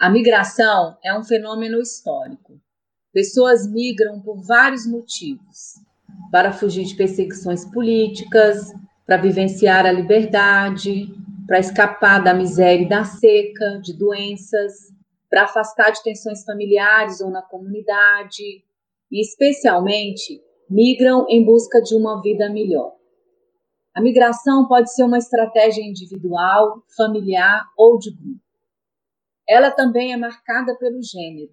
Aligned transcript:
A 0.00 0.08
migração 0.08 0.96
é 1.04 1.14
um 1.14 1.22
fenômeno 1.22 1.78
histórico. 1.78 2.58
Pessoas 3.12 3.70
migram 3.70 4.18
por 4.22 4.42
vários 4.42 4.86
motivos: 4.86 5.74
para 6.32 6.54
fugir 6.54 6.86
de 6.86 6.96
perseguições 6.96 7.66
políticas, 7.66 8.72
para 9.04 9.18
vivenciar 9.18 9.84
a 9.84 9.92
liberdade, 9.92 11.06
para 11.46 11.58
escapar 11.58 12.24
da 12.24 12.32
miséria 12.32 12.82
e 12.82 12.88
da 12.88 13.04
seca, 13.04 13.78
de 13.82 13.92
doenças, 13.92 14.72
para 15.28 15.42
afastar 15.42 15.90
de 15.90 16.02
tensões 16.02 16.44
familiares 16.44 17.20
ou 17.20 17.28
na 17.30 17.42
comunidade, 17.42 18.64
e 19.12 19.20
especialmente 19.20 20.40
migram 20.70 21.26
em 21.28 21.44
busca 21.44 21.78
de 21.82 21.94
uma 21.94 22.22
vida 22.22 22.48
melhor. 22.48 22.94
A 23.94 24.00
migração 24.00 24.66
pode 24.66 24.94
ser 24.94 25.02
uma 25.02 25.18
estratégia 25.18 25.82
individual, 25.82 26.82
familiar 26.96 27.66
ou 27.76 27.98
de 27.98 28.10
grupo. 28.10 28.49
Ela 29.50 29.72
também 29.72 30.12
é 30.12 30.16
marcada 30.16 30.76
pelo 30.76 31.02
gênero, 31.02 31.50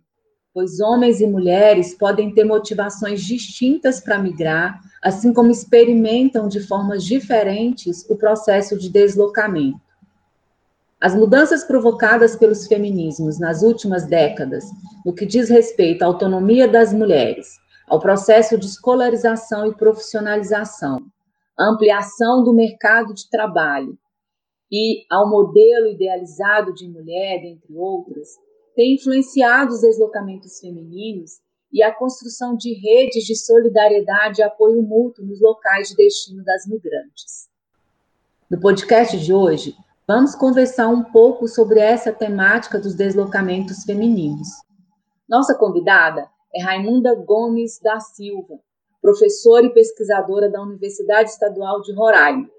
pois 0.53 0.79
homens 0.79 1.19
e 1.19 1.25
mulheres 1.25 1.95
podem 1.95 2.31
ter 2.31 2.43
motivações 2.43 3.23
distintas 3.23 3.99
para 3.99 4.19
migrar, 4.19 4.79
assim 5.01 5.33
como 5.33 5.49
experimentam 5.49 6.47
de 6.47 6.59
formas 6.59 7.03
diferentes 7.03 8.07
o 8.07 8.15
processo 8.15 8.77
de 8.77 8.87
deslocamento. 8.87 9.81
As 11.01 11.15
mudanças 11.15 11.63
provocadas 11.63 12.35
pelos 12.35 12.67
feminismos 12.67 13.39
nas 13.39 13.63
últimas 13.63 14.05
décadas, 14.05 14.65
no 15.03 15.11
que 15.11 15.25
diz 15.25 15.49
respeito 15.49 16.03
à 16.03 16.05
autonomia 16.05 16.67
das 16.67 16.93
mulheres, 16.93 17.47
ao 17.87 17.99
processo 17.99 18.59
de 18.59 18.67
escolarização 18.67 19.65
e 19.65 19.75
profissionalização, 19.75 20.99
ampliação 21.57 22.43
do 22.43 22.53
mercado 22.53 23.11
de 23.15 23.27
trabalho, 23.27 23.97
e 24.71 25.05
ao 25.09 25.29
modelo 25.29 25.87
idealizado 25.87 26.73
de 26.73 26.87
mulher, 26.87 27.43
entre 27.43 27.75
outras, 27.75 28.29
tem 28.75 28.95
influenciado 28.95 29.73
os 29.73 29.81
deslocamentos 29.81 30.59
femininos 30.59 31.39
e 31.71 31.81
a 31.81 31.93
construção 31.93 32.55
de 32.55 32.73
redes 32.73 33.25
de 33.25 33.35
solidariedade 33.35 34.41
e 34.41 34.43
apoio 34.43 34.81
mútuo 34.81 35.25
nos 35.25 35.41
locais 35.41 35.89
de 35.89 35.95
destino 35.95 36.43
das 36.43 36.67
migrantes. 36.67 37.49
No 38.49 38.59
podcast 38.59 39.17
de 39.19 39.33
hoje, 39.33 39.75
vamos 40.07 40.35
conversar 40.35 40.87
um 40.87 41.03
pouco 41.03 41.47
sobre 41.47 41.79
essa 41.79 42.11
temática 42.11 42.79
dos 42.79 42.95
deslocamentos 42.95 43.83
femininos. 43.83 44.47
Nossa 45.27 45.53
convidada 45.57 46.29
é 46.55 46.63
Raimunda 46.63 47.13
Gomes 47.15 47.79
da 47.81 47.99
Silva, 47.99 48.59
professora 49.01 49.65
e 49.65 49.73
pesquisadora 49.73 50.49
da 50.49 50.61
Universidade 50.61 51.29
Estadual 51.29 51.81
de 51.81 51.93
Roraima. 51.93 52.49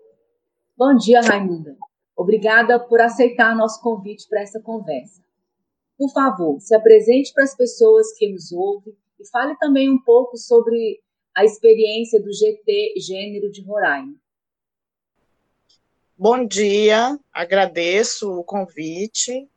Bom 0.77 0.95
dia, 0.97 1.21
Raimunda. 1.21 1.77
Obrigada 2.19 2.81
por 2.81 3.01
aceitar 3.01 3.55
nosso 3.55 3.81
convite 3.81 4.27
para 4.29 4.41
essa 4.41 4.61
conversa. 4.61 5.23
Por 5.97 6.12
favor, 6.12 6.61
se 6.61 6.75
apresente 6.75 7.33
para 7.33 7.45
as 7.45 7.56
pessoas 7.56 8.12
que 8.19 8.29
nos 8.29 8.51
ouvem 8.51 8.93
e 9.21 9.29
fale 9.29 9.56
também 9.59 9.89
um 9.89 10.03
pouco 10.03 10.37
sobre 10.37 11.01
a 11.33 11.45
experiência 11.45 12.21
do 12.21 12.33
GT 12.33 12.95
Gênero 12.97 13.53
de 13.53 13.62
Roraima. 13.62 14.17
Bom 16.17 16.45
dia, 16.45 17.17
agradeço 17.33 18.41
o 18.41 18.43
convite. 18.43 19.49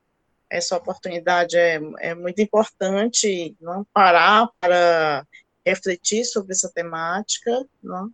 Essa 0.48 0.78
oportunidade 0.78 1.58
é, 1.58 1.82
é 2.00 2.14
muito 2.14 2.44
importante, 2.44 3.56
não 3.60 3.84
parar 3.92 4.52
para 4.60 5.26
refletir 5.66 6.26
sobre 6.26 6.52
essa 6.52 6.72
temática. 6.72 7.68
Não? 7.82 8.12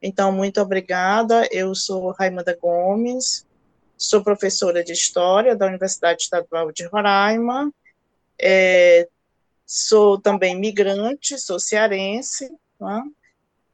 Então, 0.00 0.32
muito 0.32 0.58
obrigada. 0.58 1.46
Eu 1.52 1.74
sou 1.74 2.12
Raimunda 2.12 2.56
Gomes, 2.58 3.46
Sou 4.00 4.24
professora 4.24 4.82
de 4.82 4.94
História 4.94 5.54
da 5.54 5.66
Universidade 5.66 6.22
Estadual 6.22 6.72
de 6.72 6.86
Roraima. 6.86 7.70
É, 8.40 9.06
sou 9.66 10.18
também 10.18 10.58
migrante, 10.58 11.38
sou 11.38 11.60
cearense. 11.60 12.50
Né? 12.80 13.02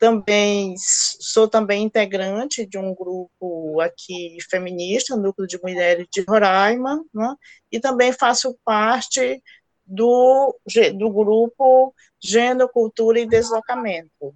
Também 0.00 0.74
sou 0.76 1.46
também 1.46 1.84
integrante 1.84 2.66
de 2.66 2.76
um 2.76 2.92
grupo 2.92 3.80
aqui 3.80 4.38
feminista, 4.50 5.14
Núcleo 5.14 5.46
de 5.46 5.62
Mulheres 5.62 6.08
de 6.12 6.22
Roraima, 6.22 7.04
né? 7.14 7.36
e 7.70 7.78
também 7.78 8.12
faço 8.12 8.58
parte 8.64 9.40
do, 9.86 10.58
do 10.96 11.08
grupo 11.08 11.94
Gênero, 12.20 12.68
Cultura 12.68 13.20
e 13.20 13.28
Deslocamento. 13.28 14.34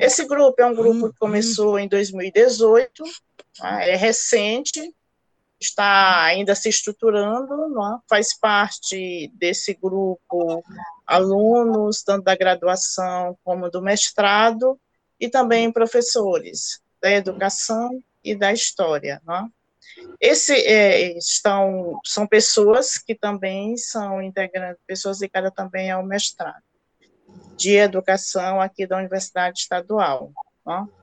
Esse 0.00 0.26
grupo 0.26 0.60
é 0.60 0.66
um 0.66 0.74
grupo 0.74 1.12
que 1.12 1.18
começou 1.20 1.78
em 1.78 1.86
2018, 1.86 3.04
tá? 3.56 3.84
é 3.84 3.94
recente, 3.94 4.92
está 5.62 6.22
ainda 6.22 6.54
se 6.54 6.68
estruturando, 6.68 7.54
é? 7.80 7.98
faz 8.08 8.38
parte 8.38 9.30
desse 9.34 9.74
grupo 9.74 10.62
alunos, 11.06 12.02
tanto 12.02 12.24
da 12.24 12.36
graduação 12.36 13.36
como 13.44 13.70
do 13.70 13.82
mestrado, 13.82 14.78
e 15.18 15.28
também 15.28 15.72
professores 15.72 16.80
da 17.00 17.10
educação 17.10 18.02
e 18.24 18.34
da 18.34 18.52
história. 18.52 19.20
É? 19.28 19.62
Esse 20.20 20.54
é, 20.54 21.16
estão, 21.18 22.00
são 22.04 22.26
pessoas 22.26 22.98
que 22.98 23.14
também 23.14 23.76
são 23.76 24.22
integrantes, 24.22 24.82
pessoas 24.86 25.20
ligadas 25.20 25.52
também 25.54 25.90
ao 25.90 26.04
mestrado 26.04 26.62
de 27.56 27.76
educação 27.76 28.60
aqui 28.60 28.86
da 28.86 28.98
Universidade 28.98 29.60
Estadual. 29.60 30.32
É? 30.68 31.01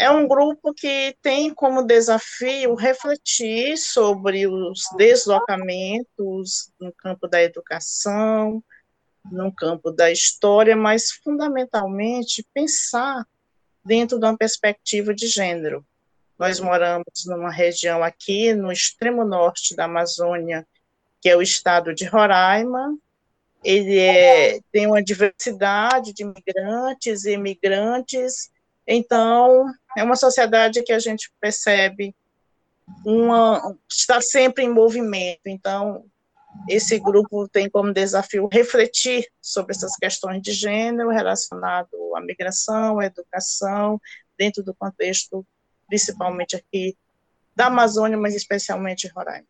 É 0.00 0.10
um 0.10 0.26
grupo 0.26 0.72
que 0.72 1.14
tem 1.20 1.52
como 1.52 1.82
desafio 1.82 2.74
refletir 2.74 3.76
sobre 3.76 4.46
os 4.46 4.80
deslocamentos 4.96 6.72
no 6.80 6.90
campo 6.90 7.28
da 7.28 7.42
educação, 7.42 8.64
no 9.30 9.54
campo 9.54 9.90
da 9.90 10.10
história, 10.10 10.74
mas 10.74 11.10
fundamentalmente 11.22 12.42
pensar 12.54 13.26
dentro 13.84 14.18
de 14.18 14.24
uma 14.24 14.38
perspectiva 14.38 15.14
de 15.14 15.26
gênero. 15.26 15.84
Nós 16.38 16.58
moramos 16.58 17.26
numa 17.26 17.50
região 17.50 18.02
aqui 18.02 18.54
no 18.54 18.72
extremo 18.72 19.22
norte 19.22 19.76
da 19.76 19.84
Amazônia, 19.84 20.66
que 21.20 21.28
é 21.28 21.36
o 21.36 21.42
estado 21.42 21.94
de 21.94 22.06
Roraima. 22.06 22.96
Ele 23.62 23.98
é, 23.98 24.60
tem 24.72 24.86
uma 24.86 25.02
diversidade 25.02 26.14
de 26.14 26.24
migrantes 26.24 27.26
e 27.26 27.32
imigrantes 27.32 28.50
então, 28.92 29.66
é 29.96 30.02
uma 30.02 30.16
sociedade 30.16 30.82
que 30.82 30.92
a 30.92 30.98
gente 30.98 31.32
percebe 31.40 32.14
uma, 33.04 33.76
está 33.88 34.20
sempre 34.20 34.64
em 34.64 34.72
movimento. 34.72 35.42
Então, 35.46 36.04
esse 36.68 36.98
grupo 36.98 37.48
tem 37.48 37.68
como 37.70 37.92
desafio 37.92 38.48
refletir 38.52 39.26
sobre 39.40 39.72
essas 39.72 39.96
questões 39.96 40.42
de 40.42 40.52
gênero 40.52 41.10
relacionado 41.10 41.88
à 42.14 42.20
migração, 42.20 42.98
à 42.98 43.06
educação, 43.06 44.00
dentro 44.36 44.62
do 44.62 44.74
contexto, 44.74 45.46
principalmente 45.86 46.56
aqui 46.56 46.96
da 47.54 47.66
Amazônia, 47.66 48.16
mas 48.16 48.34
especialmente 48.34 49.08
Roraima. 49.08 49.46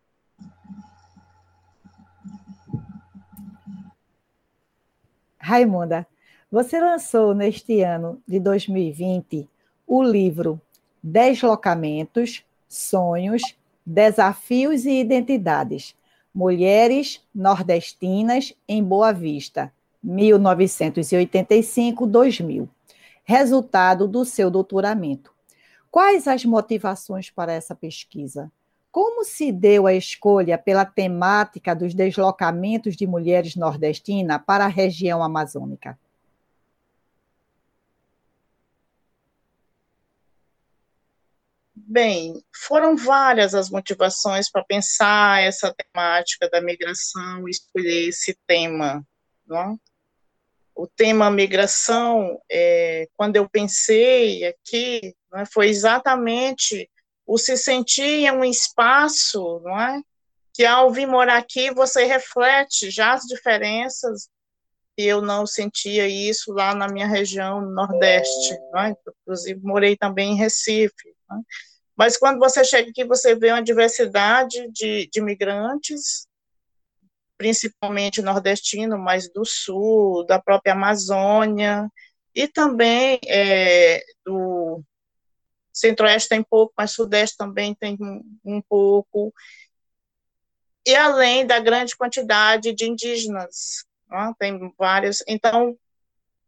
Raimunda, 5.39 6.05
você 6.51 6.79
lançou 6.79 7.33
neste 7.33 7.81
ano 7.81 8.21
de 8.27 8.39
2020 8.39 9.49
o 9.93 10.01
livro 10.01 10.61
Deslocamentos, 11.03 12.45
Sonhos, 12.65 13.41
Desafios 13.85 14.85
e 14.85 15.01
Identidades. 15.01 15.93
Mulheres 16.33 17.21
Nordestinas 17.35 18.53
em 18.65 18.81
Boa 18.81 19.11
Vista, 19.11 19.69
1985-2000. 20.05 22.69
Resultado 23.25 24.07
do 24.07 24.23
seu 24.23 24.49
doutoramento. 24.49 25.33
Quais 25.91 26.25
as 26.25 26.45
motivações 26.45 27.29
para 27.29 27.51
essa 27.51 27.75
pesquisa? 27.75 28.49
Como 28.93 29.25
se 29.25 29.51
deu 29.51 29.87
a 29.87 29.93
escolha 29.93 30.57
pela 30.57 30.85
temática 30.85 31.75
dos 31.75 31.93
deslocamentos 31.93 32.95
de 32.95 33.05
mulheres 33.05 33.57
nordestinas 33.57 34.41
para 34.47 34.63
a 34.63 34.69
região 34.69 35.21
amazônica? 35.21 35.99
Bem, 41.93 42.41
foram 42.55 42.95
várias 42.95 43.53
as 43.53 43.69
motivações 43.69 44.49
para 44.49 44.63
pensar 44.63 45.43
essa 45.43 45.75
temática 45.75 46.49
da 46.49 46.61
migração 46.61 47.45
e 47.45 47.51
escolher 47.51 48.07
esse 48.07 48.33
tema. 48.47 49.05
Não? 49.45 49.73
É? 49.73 49.75
O 50.73 50.87
tema 50.87 51.29
migração, 51.29 52.41
é, 52.49 53.09
quando 53.17 53.35
eu 53.35 53.49
pensei 53.49 54.45
aqui, 54.45 55.13
é, 55.33 55.45
foi 55.45 55.67
exatamente 55.67 56.89
o 57.27 57.37
se 57.37 57.57
sentir 57.57 58.25
em 58.25 58.31
um 58.31 58.45
espaço, 58.45 59.59
não 59.61 59.77
é? 59.77 60.01
Que 60.53 60.63
ao 60.63 60.93
vir 60.93 61.07
morar 61.07 61.39
aqui, 61.39 61.73
você 61.73 62.05
reflete 62.05 62.89
já 62.89 63.15
as 63.15 63.23
diferenças, 63.23 64.29
e 64.97 65.03
eu 65.03 65.21
não 65.21 65.45
sentia 65.45 66.07
isso 66.07 66.53
lá 66.53 66.73
na 66.73 66.87
minha 66.87 67.07
região 67.07 67.59
Nordeste, 67.59 68.53
é? 68.77 68.95
Inclusive, 69.25 69.59
morei 69.61 69.97
também 69.97 70.31
em 70.31 70.37
Recife. 70.37 71.13
Não 71.29 71.39
é? 71.39 71.41
Mas 71.95 72.17
quando 72.17 72.39
você 72.39 72.63
chega 72.63 72.89
aqui, 72.89 73.03
você 73.03 73.35
vê 73.35 73.51
uma 73.51 73.61
diversidade 73.61 74.69
de, 74.71 75.07
de 75.11 75.19
imigrantes, 75.19 76.27
principalmente 77.37 78.21
nordestino, 78.21 78.97
mas 78.97 79.31
do 79.31 79.43
sul, 79.45 80.25
da 80.25 80.39
própria 80.39 80.73
Amazônia, 80.73 81.89
e 82.33 82.47
também 82.47 83.19
é, 83.27 84.03
do 84.25 84.81
centro-oeste 85.73 86.29
tem 86.29 86.43
pouco, 86.43 86.73
mas 86.77 86.91
sudeste 86.91 87.37
também 87.37 87.73
tem 87.75 87.97
um, 87.99 88.21
um 88.45 88.61
pouco, 88.61 89.33
e 90.85 90.95
além 90.95 91.45
da 91.45 91.59
grande 91.59 91.95
quantidade 91.95 92.73
de 92.73 92.85
indígenas, 92.85 93.85
né, 94.09 94.33
tem 94.39 94.73
vários, 94.77 95.23
então 95.27 95.77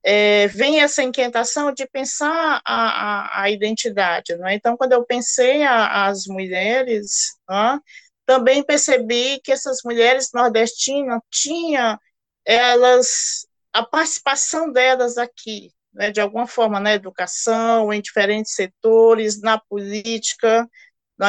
é, 0.04 0.48
vem 0.48 0.82
essa 0.82 1.02
inquietação 1.02 1.74
de 1.74 1.88
pensar 1.88 2.62
a, 2.66 3.42
a, 3.42 3.42
a 3.44 3.50
identidade. 3.50 4.36
Né? 4.36 4.56
Então, 4.56 4.76
quando 4.76 4.94
eu 4.94 5.06
pensei 5.06 5.64
a, 5.64 6.08
as 6.08 6.26
mulheres, 6.28 7.38
né, 7.50 7.80
também 8.26 8.64
percebi 8.64 9.40
que 9.44 9.52
essas 9.52 9.80
mulheres 9.84 10.30
nordestinas 10.34 11.22
tinham 11.32 11.98
elas 12.46 13.48
a 13.72 13.84
participação 13.84 14.72
delas 14.72 15.18
aqui, 15.18 15.72
né, 15.94 16.12
de 16.12 16.22
alguma 16.22 16.46
forma 16.46 16.80
na 16.80 16.94
educação, 16.94 17.92
em 17.92 18.02
diferentes 18.02 18.54
setores, 18.54 19.42
na 19.42 19.58
política, 19.58 20.68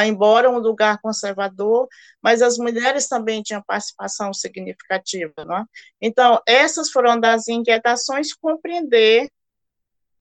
embora 0.06 0.50
um 0.50 0.58
lugar 0.58 0.98
conservador, 1.00 1.88
mas 2.22 2.42
as 2.42 2.56
mulheres 2.58 3.08
também 3.08 3.42
tinham 3.42 3.62
participação 3.62 4.32
significativa. 4.32 5.44
Né? 5.44 5.64
Então, 6.00 6.40
essas 6.46 6.90
foram 6.90 7.18
das 7.18 7.48
inquietações, 7.48 8.34
compreender 8.34 9.28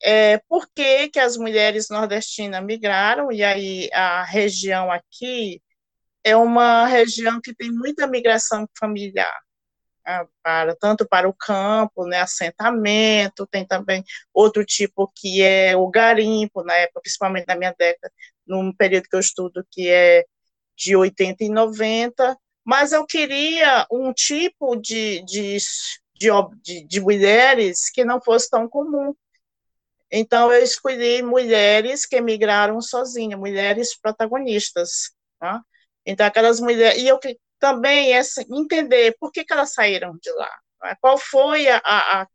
é, 0.03 0.37
por 0.49 0.67
que, 0.75 1.09
que 1.09 1.19
as 1.19 1.37
mulheres 1.37 1.87
nordestinas 1.89 2.63
migraram, 2.63 3.31
e 3.31 3.41
aí 3.43 3.89
a 3.93 4.23
região 4.23 4.91
aqui 4.91 5.61
é 6.23 6.35
uma 6.35 6.85
região 6.85 7.39
que 7.41 7.53
tem 7.55 7.71
muita 7.71 8.07
migração 8.07 8.67
familiar, 8.77 9.33
para, 10.41 10.75
tanto 10.75 11.07
para 11.07 11.27
o 11.27 11.33
campo, 11.33 12.05
né, 12.05 12.21
assentamento, 12.21 13.47
tem 13.47 13.65
também 13.65 14.03
outro 14.33 14.65
tipo 14.65 15.11
que 15.15 15.41
é 15.41 15.75
o 15.75 15.87
garimpo, 15.89 16.63
na 16.63 16.73
época, 16.75 17.01
principalmente 17.01 17.47
na 17.47 17.55
minha 17.55 17.73
década, 17.77 18.11
num 18.45 18.73
período 18.73 19.07
que 19.09 19.15
eu 19.15 19.19
estudo, 19.19 19.65
que 19.71 19.89
é 19.89 20.25
de 20.75 20.95
80 20.95 21.43
e 21.43 21.49
90, 21.49 22.37
mas 22.63 22.91
eu 22.91 23.05
queria 23.05 23.85
um 23.91 24.13
tipo 24.13 24.75
de, 24.75 25.23
de, 25.25 25.57
de, 26.15 26.87
de 26.87 27.01
mulheres 27.01 27.89
que 27.91 28.03
não 28.05 28.21
fosse 28.21 28.49
tão 28.49 28.67
comum. 28.67 29.13
Então, 30.11 30.53
eu 30.53 30.63
escolhi 30.63 31.23
mulheres 31.23 32.05
que 32.05 32.15
emigraram 32.15 32.79
sozinhas, 32.81 33.39
mulheres 33.39 33.97
protagonistas. 33.99 35.11
Tá? 35.39 35.61
Então, 36.05 36.25
aquelas 36.25 36.59
mulheres. 36.59 37.01
E 37.01 37.07
eu 37.07 37.19
também 37.63 38.11
essa, 38.11 38.41
entender 38.49 39.15
por 39.17 39.31
que, 39.31 39.45
que 39.45 39.53
elas 39.53 39.71
saíram 39.71 40.17
de 40.21 40.29
lá. 40.33 40.51
Tá? 40.81 40.97
Qual 40.99 41.17
foi 41.17 41.69
a, 41.69 41.81
a, 41.85 42.27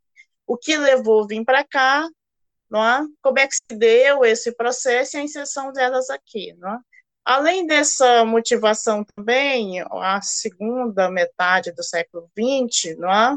o 0.47 0.57
que 0.57 0.75
levou 0.75 1.27
vir 1.27 1.45
para 1.45 1.63
cá 1.63 2.09
não 2.71 2.85
é? 2.85 3.07
Como 3.23 3.39
é 3.39 3.47
que 3.47 3.55
se 3.55 3.79
deu 3.79 4.25
esse 4.25 4.53
processo 4.53 5.17
e 5.17 5.21
a 5.21 5.23
inserção 5.23 5.73
delas 5.73 6.11
aqui, 6.11 6.55
não 6.59 6.75
é? 6.75 6.79
Além 7.25 7.67
dessa 7.67 8.25
motivação 8.25 9.05
também, 9.15 9.83
a 9.83 10.21
segunda 10.23 11.11
metade 11.11 11.73
do 11.73 11.83
século 11.83 12.31
XX, 12.39 12.97
não 12.99 13.13
é? 13.13 13.37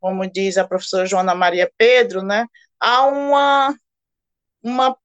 Como 0.00 0.30
diz 0.30 0.58
a 0.58 0.66
professora 0.66 1.06
Joana 1.06 1.34
Maria 1.34 1.70
Pedro, 1.76 2.22
né? 2.22 2.46
Há 2.80 3.06
uma 3.06 3.74
uma 4.62 4.96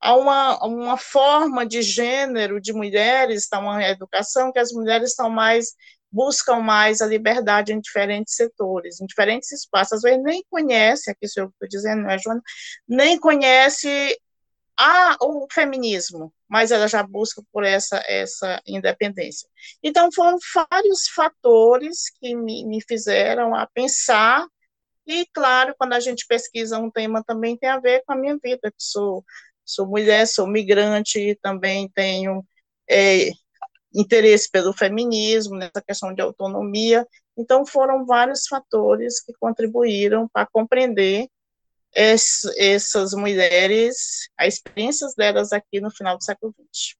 há 0.00 0.16
uma, 0.16 0.64
uma 0.64 0.96
forma 0.96 1.66
de 1.66 1.82
gênero 1.82 2.60
de 2.60 2.72
mulheres, 2.72 3.42
está 3.42 3.58
uma 3.58 3.82
educação 3.84 4.52
que 4.52 4.58
as 4.58 4.72
mulheres 4.72 5.10
estão 5.10 5.30
mais 5.30 5.74
buscam 6.12 6.60
mais 6.60 7.00
a 7.00 7.06
liberdade 7.06 7.72
em 7.72 7.80
diferentes 7.80 8.34
setores, 8.34 9.00
em 9.00 9.06
diferentes 9.06 9.52
espaços. 9.52 9.98
Às 9.98 10.02
vezes 10.02 10.22
nem 10.22 10.44
conhece, 10.50 11.10
aqui 11.10 11.28
se 11.28 11.40
eu 11.40 11.46
estou 11.46 11.68
dizendo, 11.68 12.02
não 12.02 12.10
é, 12.10 12.18
Joana? 12.18 12.42
Nem 12.88 13.18
conhece 13.18 14.18
a, 14.76 15.16
o 15.20 15.46
feminismo, 15.52 16.32
mas 16.48 16.70
ela 16.70 16.88
já 16.88 17.02
busca 17.02 17.42
por 17.52 17.64
essa, 17.64 18.02
essa 18.08 18.60
independência. 18.66 19.48
Então, 19.82 20.10
foram 20.12 20.38
vários 20.54 21.06
fatores 21.08 22.10
que 22.18 22.34
me, 22.34 22.64
me 22.64 22.80
fizeram 22.82 23.54
a 23.54 23.66
pensar, 23.66 24.46
e, 25.06 25.26
claro, 25.32 25.74
quando 25.78 25.92
a 25.92 26.00
gente 26.00 26.26
pesquisa 26.26 26.78
um 26.78 26.90
tema 26.90 27.22
também 27.24 27.56
tem 27.56 27.68
a 27.68 27.80
ver 27.80 28.02
com 28.06 28.12
a 28.12 28.16
minha 28.16 28.38
vida, 28.42 28.70
que 28.70 28.76
sou, 28.78 29.24
sou 29.70 29.86
mulher, 29.86 30.26
sou 30.26 30.46
migrante, 30.46 31.38
também 31.42 31.88
tenho 31.94 32.44
é, 32.88 33.30
interesse 33.94 34.50
pelo 34.50 34.72
feminismo, 34.72 35.56
nessa 35.56 35.82
questão 35.86 36.14
de 36.14 36.20
autonomia. 36.20 37.06
Então, 37.36 37.64
foram 37.64 38.04
vários 38.04 38.46
fatores 38.46 39.22
que 39.22 39.32
contribuíram 39.34 40.28
para 40.28 40.46
compreender 40.46 41.28
essas 41.92 43.12
mulheres, 43.14 44.28
as 44.38 44.54
experiências 44.54 45.14
delas 45.14 45.52
aqui 45.52 45.80
no 45.80 45.90
final 45.90 46.16
do 46.16 46.22
século 46.22 46.54
XX. 46.72 46.94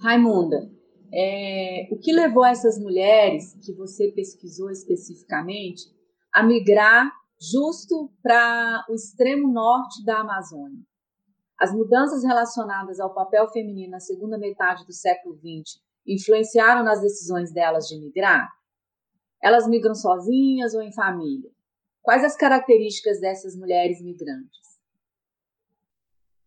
Raimunda, 0.00 0.68
é, 1.12 1.86
o 1.90 1.98
que 1.98 2.12
levou 2.12 2.44
essas 2.44 2.78
mulheres, 2.78 3.54
que 3.64 3.72
você 3.72 4.08
pesquisou 4.08 4.70
especificamente, 4.70 5.84
a 6.32 6.42
migrar 6.42 7.12
justo 7.50 8.12
para 8.22 8.84
o 8.88 8.94
extremo 8.94 9.52
norte 9.52 10.04
da 10.04 10.20
Amazônia? 10.20 10.80
As 11.58 11.72
mudanças 11.72 12.22
relacionadas 12.22 13.00
ao 13.00 13.12
papel 13.12 13.48
feminino 13.48 13.90
na 13.90 14.00
segunda 14.00 14.38
metade 14.38 14.86
do 14.86 14.92
século 14.92 15.36
XX 15.36 15.80
influenciaram 16.06 16.84
nas 16.84 17.00
decisões 17.00 17.52
delas 17.52 17.88
de 17.88 17.98
migrar? 17.98 18.48
Elas 19.42 19.66
migram 19.66 19.94
sozinhas 19.94 20.72
ou 20.74 20.82
em 20.82 20.92
família? 20.92 21.50
Quais 22.00 22.24
as 22.24 22.36
características 22.36 23.20
dessas 23.20 23.56
mulheres 23.56 24.00
migrantes? 24.00 24.60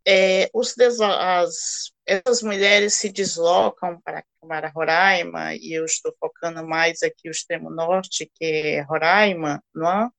É, 0.07 0.49
os, 0.53 0.75
as, 1.01 1.91
essas 2.05 2.41
mulheres 2.41 2.93
se 2.93 3.09
deslocam 3.09 3.99
para, 4.01 4.23
para 4.47 4.69
Roraima, 4.69 5.55
e 5.55 5.73
eu 5.73 5.83
estou 5.83 6.13
focando 6.19 6.65
mais 6.65 7.01
aqui 7.01 7.27
o 7.27 7.31
extremo 7.31 7.69
norte, 7.69 8.31
que 8.35 8.45
é 8.45 8.81
Roraima, 8.81 9.63
não 9.73 9.89
é? 9.89 10.09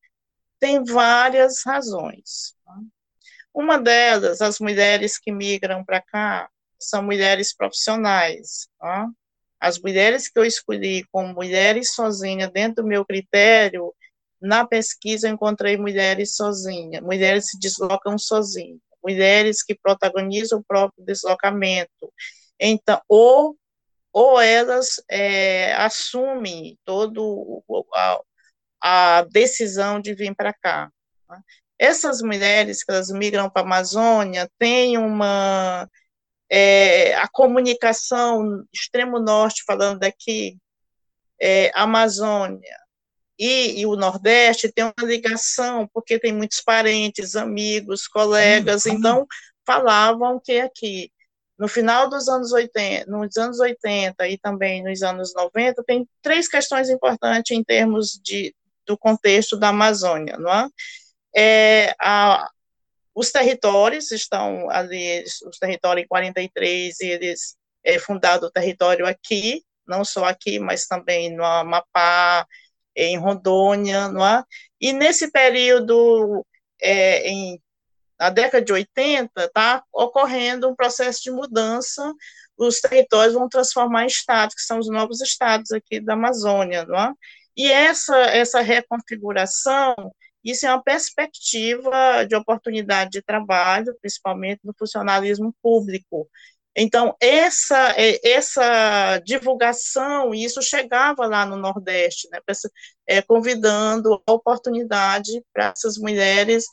Tem 0.61 0.85
várias 0.85 1.63
razões. 1.65 2.55
É? 2.69 2.73
Uma 3.55 3.79
delas, 3.79 4.41
as 4.43 4.59
mulheres 4.61 5.19
que 5.19 5.33
migram 5.33 5.85
para 5.85 6.01
cá, 6.01 6.49
são 6.79 7.03
mulheres 7.03 7.55
profissionais. 7.55 8.69
Tá? 8.79 9.09
As 9.61 9.79
mulheres 9.79 10.29
que 10.29 10.39
eu 10.39 10.45
escolhi 10.45 11.05
como 11.11 11.35
mulheres 11.35 11.95
sozinhas, 11.95 12.51
dentro 12.53 12.83
do 12.83 12.89
meu 12.89 13.05
critério, 13.05 13.95
na 14.41 14.67
pesquisa 14.67 15.29
eu 15.29 15.33
encontrei 15.33 15.77
mulheres 15.77 16.37
sozinhas, 16.37 17.03
mulheres 17.03 17.49
se 17.51 17.59
deslocam 17.59 18.19
sozinhas, 18.19 18.81
mulheres 19.03 19.63
que 19.63 19.75
protagonizam 19.75 20.59
o 20.59 20.65
próprio 20.65 21.05
deslocamento. 21.05 22.13
Então, 22.61 23.01
ou, 23.09 23.57
ou 24.13 24.41
elas 24.41 25.03
é, 25.11 25.75
assumem 25.75 26.79
todo 26.85 27.63
a, 27.95 28.21
a 28.89 29.23
decisão 29.23 30.01
de 30.01 30.15
vir 30.15 30.33
para 30.37 30.53
cá. 30.53 30.89
Tá? 31.27 31.41
Essas 31.77 32.23
mulheres 32.23 32.85
que 32.85 32.93
elas 32.93 33.11
migram 33.11 33.51
para 33.51 33.63
a 33.63 33.65
Amazônia 33.65 34.49
têm 34.59 34.97
uma 34.97 35.89
é, 36.49 37.17
a 37.17 37.27
comunicação 37.27 38.65
extremo 38.73 39.19
norte, 39.19 39.65
falando 39.67 39.99
daqui, 39.99 40.57
é, 41.41 41.73
Amazônia 41.75 42.79
e, 43.37 43.81
e, 43.81 43.87
o 43.87 43.97
Nordeste 43.97 44.73
tem 44.73 44.85
uma 44.85 44.95
ligação, 45.03 45.89
porque 45.93 46.19
tem 46.19 46.33
muitos 46.33 46.61
parentes, 46.61 47.35
amigos, 47.37 48.07
colegas, 48.07 48.87
então 48.87 49.27
falavam 49.67 50.41
que 50.43 50.61
aqui, 50.61 51.11
no 51.59 51.69
final 51.69 52.09
dos 52.09 52.29
anos 52.29 52.53
80, 52.53 53.11
nos 53.11 53.37
anos 53.37 53.59
80 53.59 54.29
e 54.29 54.39
também 54.39 54.83
nos 54.85 55.03
anos 55.03 55.35
90, 55.35 55.83
tem 55.85 56.09
três 56.23 56.49
questões 56.49 56.89
importantes 56.89 57.51
em 57.51 57.65
termos 57.65 58.19
de, 58.23 58.55
do 58.87 58.97
contexto 58.97 59.57
da 59.57 59.69
Amazônia, 59.69 60.37
não 60.39 60.53
é? 60.53 60.69
é 61.37 61.95
a, 62.01 62.49
os 63.15 63.31
territórios 63.31 64.11
estão 64.13 64.69
ali, 64.71 65.25
os 65.25 65.59
territórios 65.59 66.05
em 66.05 66.09
43, 66.09 67.01
eles 67.01 67.57
é 67.83 67.99
fundado 67.99 68.47
o 68.47 68.51
território 68.51 69.07
aqui, 69.07 69.63
não 69.87 70.05
só 70.05 70.25
aqui, 70.25 70.59
mas 70.59 70.87
também 70.87 71.35
no 71.35 71.45
Amapá, 71.45 72.47
em 72.97 73.19
Rondônia, 73.19 74.09
não 74.09 74.27
é? 74.27 74.43
E 74.81 74.93
nesse 74.93 75.31
período, 75.31 76.45
é, 76.81 77.29
em, 77.29 77.61
na 78.19 78.31
década 78.31 78.65
de 78.65 78.73
80, 78.73 79.31
está 79.37 79.85
ocorrendo 79.93 80.69
um 80.69 80.75
processo 80.75 81.23
de 81.23 81.31
mudança, 81.31 82.13
os 82.57 82.81
territórios 82.81 83.35
vão 83.35 83.49
transformar 83.49 84.05
em 84.05 84.09
estados, 84.09 84.55
que 84.55 84.63
são 84.63 84.79
os 84.79 84.89
novos 84.89 85.21
estados 85.21 85.71
aqui 85.73 86.01
da 86.01 86.15
Amazônia, 86.15 86.85
não 86.87 86.99
é? 86.99 87.13
E 87.57 87.71
essa, 87.71 88.17
essa 88.17 88.61
reconfiguração 88.61 89.95
isso 90.47 90.65
é 90.65 90.71
uma 90.71 90.83
perspectiva 90.83 92.25
de 92.25 92.37
oportunidade 92.37 93.11
de 93.11 93.21
trabalho, 93.23 93.97
principalmente 94.01 94.61
no 94.63 94.73
funcionalismo 94.79 95.53
público. 95.61 96.31
Então, 96.77 97.17
essa, 97.21 97.95
é, 97.97 98.21
essa 98.29 99.19
divulgação, 99.25 100.33
isso 100.33 100.63
chegava 100.63 101.27
lá 101.27 101.45
no 101.45 101.57
Nordeste, 101.57 102.29
né, 102.31 102.39
é, 103.09 103.21
convidando 103.23 104.23
a 104.25 104.33
oportunidade 104.33 105.43
para 105.53 105.73
essas 105.77 105.99
mulheres, 105.99 106.65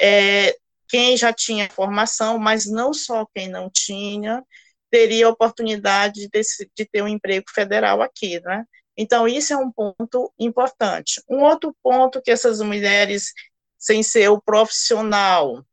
é, 0.00 0.56
quem 0.88 1.16
já 1.16 1.32
tinha 1.32 1.70
formação, 1.70 2.36
mas 2.36 2.66
não 2.66 2.92
só 2.92 3.26
quem 3.32 3.48
não 3.48 3.70
tinha, 3.70 4.42
teria 4.90 5.26
a 5.26 5.30
oportunidade 5.30 6.28
de, 6.32 6.42
de 6.76 6.84
ter 6.84 7.02
um 7.02 7.08
emprego 7.08 7.46
federal 7.54 8.02
aqui, 8.02 8.40
né? 8.40 8.64
Então, 8.96 9.26
isso 9.26 9.52
é 9.52 9.56
um 9.56 9.70
ponto 9.70 10.32
importante. 10.38 11.22
Um 11.28 11.42
outro 11.42 11.74
ponto 11.82 12.22
que 12.22 12.30
essas 12.30 12.60
mulheres, 12.60 13.32
sem 13.78 14.02
ser 14.02 14.28
o 14.28 14.40
profissional, 14.40 15.64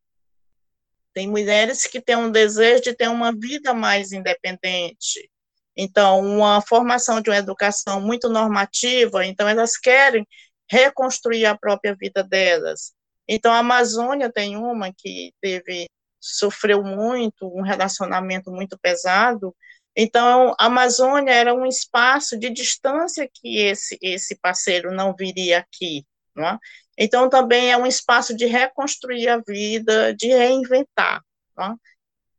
tem 1.13 1.27
mulheres 1.27 1.85
que 1.85 2.01
têm 2.01 2.15
um 2.15 2.31
desejo 2.31 2.83
de 2.83 2.95
ter 2.95 3.09
uma 3.09 3.31
vida 3.31 3.73
mais 3.73 4.11
independente. 4.11 5.29
Então, 5.75 6.19
uma 6.19 6.61
formação 6.61 7.21
de 7.21 7.29
uma 7.29 7.37
educação 7.37 8.01
muito 8.01 8.29
normativa, 8.29 9.25
então 9.25 9.47
elas 9.47 9.77
querem 9.77 10.27
reconstruir 10.69 11.45
a 11.45 11.57
própria 11.57 11.95
vida 11.95 12.23
delas. 12.23 12.93
Então, 13.27 13.53
a 13.53 13.59
Amazônia 13.59 14.31
tem 14.31 14.57
uma 14.57 14.91
que 14.93 15.33
teve 15.41 15.87
sofreu 16.19 16.83
muito, 16.83 17.47
um 17.47 17.61
relacionamento 17.61 18.51
muito 18.51 18.77
pesado, 18.77 19.55
então, 19.95 20.55
a 20.59 20.65
Amazônia 20.67 21.31
era 21.31 21.53
um 21.53 21.65
espaço 21.65 22.37
de 22.37 22.49
distância 22.49 23.29
que 23.33 23.57
esse, 23.57 23.97
esse 24.01 24.35
parceiro 24.39 24.91
não 24.91 25.13
viria 25.15 25.59
aqui. 25.59 26.05
Não 26.35 26.47
é? 26.47 26.57
Então, 26.97 27.29
também 27.29 27.71
é 27.71 27.77
um 27.77 27.85
espaço 27.85 28.35
de 28.35 28.45
reconstruir 28.45 29.27
a 29.27 29.37
vida, 29.45 30.13
de 30.15 30.27
reinventar. 30.27 31.21
É? 31.59 31.91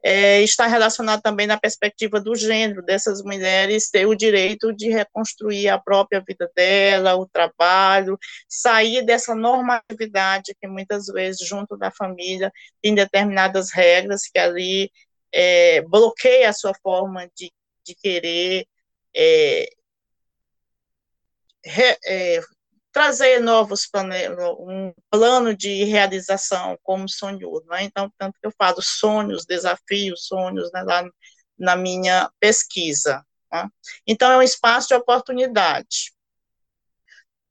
É, 0.04 0.42
está 0.42 0.66
relacionado 0.66 1.23
também 1.23 1.47
na 1.47 1.56
perspectiva 1.56 2.21
do 2.21 2.35
gênero, 2.35 2.82
dessas 2.82 3.23
mulheres 3.23 3.88
ter 3.88 4.04
o 4.04 4.16
direito 4.16 4.73
de 4.73 4.90
reconstruir 4.90 5.68
a 5.68 5.78
própria 5.78 6.21
vida 6.26 6.50
dela, 6.56 7.14
o 7.14 7.28
trabalho, 7.28 8.18
sair 8.49 9.04
dessa 9.04 9.32
normatividade 9.32 10.56
que 10.61 10.66
muitas 10.66 11.06
vezes, 11.06 11.47
junto 11.47 11.76
da 11.76 11.92
família, 11.92 12.50
tem 12.82 12.97
determinadas 12.97 13.71
regras 13.73 14.23
que 14.23 14.40
ali 14.40 14.90
é, 15.33 15.81
bloqueia 15.83 16.51
a 16.51 16.53
sua 16.53 16.75
forma 16.83 17.29
de, 17.37 17.53
de 17.85 17.95
querer 17.95 18.67
é, 19.15 19.69
re, 21.65 21.99
é, 22.05 22.41
trazer 22.93 23.41
novos 23.41 23.87
planos, 23.87 24.17
um 24.61 24.93
plano 25.11 25.57
de 25.57 25.85
realização 25.85 26.79
como 26.83 27.09
sonhou, 27.09 27.65
é? 27.73 27.83
Então, 27.85 28.12
tanto 28.19 28.39
que 28.39 28.47
eu 28.47 28.53
falo 28.57 28.83
sonhos, 28.83 29.47
desafios, 29.47 30.27
sonhos, 30.27 30.71
né, 30.73 30.83
lá 30.83 31.05
na 31.59 31.75
minha 31.75 32.31
pesquisa. 32.39 33.25
Né? 33.51 33.69
Então, 34.07 34.31
é 34.31 34.37
um 34.37 34.43
espaço 34.43 34.89
de 34.89 34.95
oportunidade. 34.95 36.12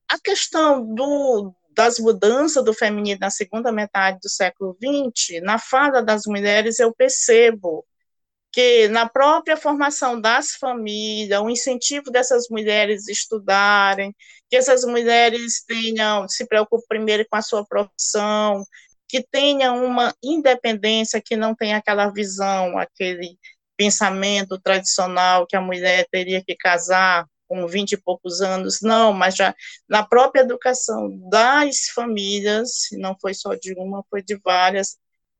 A 0.08 0.20
questão 0.20 0.94
do, 0.94 1.56
das 1.74 2.00
mudanças 2.00 2.63
do 2.63 2.74
feminino 2.74 3.20
na 3.20 3.30
segunda 3.30 3.72
metade 3.72 4.20
do 4.22 4.30
século 4.30 4.78
XX, 4.82 5.42
na 5.42 5.58
fala 5.58 6.01
das 6.01 6.24
mulheres, 6.25 6.80
eu 6.80 6.94
percebo 6.94 7.86
que 8.51 8.90
na 8.90 9.08
própria 9.08 9.56
formação 9.56 10.20
das 10.20 10.51
famílias, 10.51 11.40
o 11.40 11.50
incentivo 11.50 12.12
dessas 12.12 12.50
mulheres 12.50 13.08
estudarem, 13.08 14.13
que 14.50 14.58
essas 14.58 14.84
mulheres 14.84 15.63
tenham, 15.66 16.28
se 16.28 16.46
preocupem 16.46 16.86
primeiro 16.88 17.25
com 17.30 17.38
a 17.38 17.42
sua 17.42 17.66
profissão, 17.66 18.66
que 19.08 19.25
tenham 19.32 19.86
uma 19.86 20.13
independência, 20.22 21.22
que 21.24 21.38
não 21.38 21.56
tenha 21.56 21.78
aquela 21.78 22.10
visão, 22.10 22.78
aquele 22.78 23.38
pensamento 23.78 24.60
tradicional 24.60 25.48
que 25.48 25.56
a 25.56 25.62
mulher 25.62 26.06
teria 26.12 26.44
que 26.44 26.56
casar 26.56 27.25
com 27.51 27.67
20 27.67 27.91
e 27.91 27.98
poucos 27.98 28.39
anos, 28.39 28.79
não, 28.81 29.12
mas 29.12 29.36
já 29.36 29.53
na 29.89 30.05
própria 30.05 30.39
educação 30.39 31.10
das 31.29 31.89
famílias, 31.93 32.88
não 32.93 33.13
foi 33.20 33.34
só 33.34 33.55
de 33.55 33.74
uma, 33.74 34.05
foi 34.10 34.24
de 34.24 34.39
várias, 34.41 34.98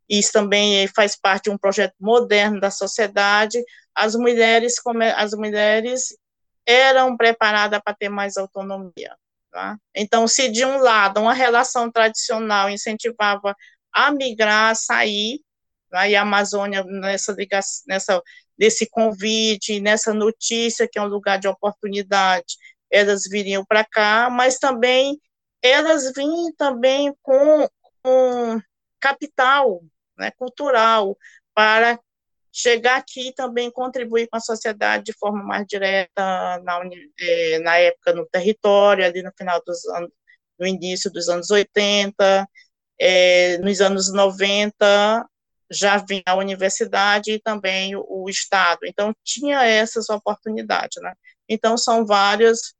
isso 0.10 0.34
também 0.34 0.86
faz 0.89 1.15
parte 1.15 1.46
de 1.46 1.51
um 1.51 1.58
projeto 1.58 1.94
moderno 1.98 2.60
da 2.60 2.70
sociedade, 2.70 3.63
as 3.96 4.13
mulheres, 4.13 4.75
as 5.15 5.32
mulheres 5.32 6.13
eram 6.65 7.15
preparadas 7.15 7.80
para 7.82 7.96
ter 7.96 8.10
mais 8.10 8.36
autonomia. 8.36 9.15
Tá? 9.50 9.77
Então, 9.96 10.27
se 10.27 10.50
de 10.50 10.65
um 10.65 10.80
lado 10.80 11.22
uma 11.22 11.34
relação 11.34 11.89
tradicional 11.89 12.70
incentivava 12.70 13.56
a 13.94 14.12
migrar, 14.12 14.72
a 14.72 14.75
sair, 14.75 15.39
tá? 15.89 16.10
e 16.10 16.15
a 16.15 16.24
Amazônia 16.24 16.84
nessa, 16.84 17.34
nessa 17.88 18.22
desse 18.62 18.88
convite, 18.88 19.80
nessa 19.80 20.13
notícia 20.13 20.88
que 20.88 21.00
é 21.00 21.01
um 21.01 21.08
lugar 21.08 21.39
de 21.39 21.48
oportunidade, 21.48 22.58
elas 22.91 23.24
viriam 23.27 23.65
para 23.65 23.84
cá, 23.84 24.30
mas 24.30 24.60
também 24.60 25.20
elas 25.63 26.13
vinham 26.15 26.53
também 26.56 27.12
com, 27.24 27.68
com 28.03 28.62
capital 29.00 29.82
né, 30.15 30.30
cultural 30.38 31.18
para 31.56 32.00
chegar 32.53 32.98
aqui 32.98 33.34
também 33.34 33.72
contribuir 33.72 34.27
com 34.27 34.38
a 34.38 34.41
sociedade 34.41 35.06
de 35.06 35.13
forma 35.13 35.41
mais 35.41 35.65
direta 35.65 36.62
na, 36.63 36.82
eh, 37.20 37.58
na 37.63 37.77
época 37.77 38.13
no 38.13 38.27
território, 38.27 39.03
ali 39.03 39.24
no 39.24 39.32
final 39.36 39.60
dos 39.65 39.84
anos, 39.88 40.12
no 40.60 40.68
início 40.68 41.12
dos 41.12 41.30
anos 41.30 41.50
80, 41.50 42.48
é, 43.00 43.58
nos 43.58 43.82
anos 43.82 44.13
90, 44.13 45.25
já 45.72 45.98
vinha 45.98 46.24
a 46.25 46.36
universidade 46.36 47.32
e 47.32 47.40
também 47.40 47.96
o, 47.96 48.30
Estado. 48.30 48.82
Então, 48.86 49.16
tinha 49.24 49.63
essas 49.63 50.10
oportunidades, 50.10 51.01
né? 51.01 51.13
Então, 51.48 51.78
são 51.78 52.06
várias, 52.06 52.74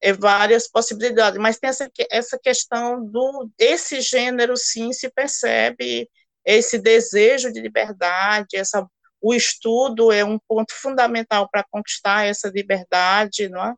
é, 0.00 0.12
várias 0.12 0.68
possibilidades, 0.68 1.38
mas 1.40 1.58
tem 1.58 1.70
essa, 1.70 1.90
essa 2.10 2.38
questão 2.38 3.04
do, 3.04 3.50
esse 3.58 4.00
gênero, 4.00 4.56
sim, 4.56 4.92
se 4.92 5.10
percebe, 5.10 6.08
esse 6.44 6.78
desejo 6.78 7.52
de 7.52 7.60
liberdade, 7.60 8.56
essa, 8.56 8.86
o 9.20 9.34
estudo 9.34 10.12
é 10.12 10.24
um 10.24 10.38
ponto 10.38 10.72
fundamental 10.72 11.48
para 11.50 11.64
conquistar 11.68 12.26
essa 12.26 12.48
liberdade, 12.48 13.48
não 13.48 13.64
é? 13.64 13.74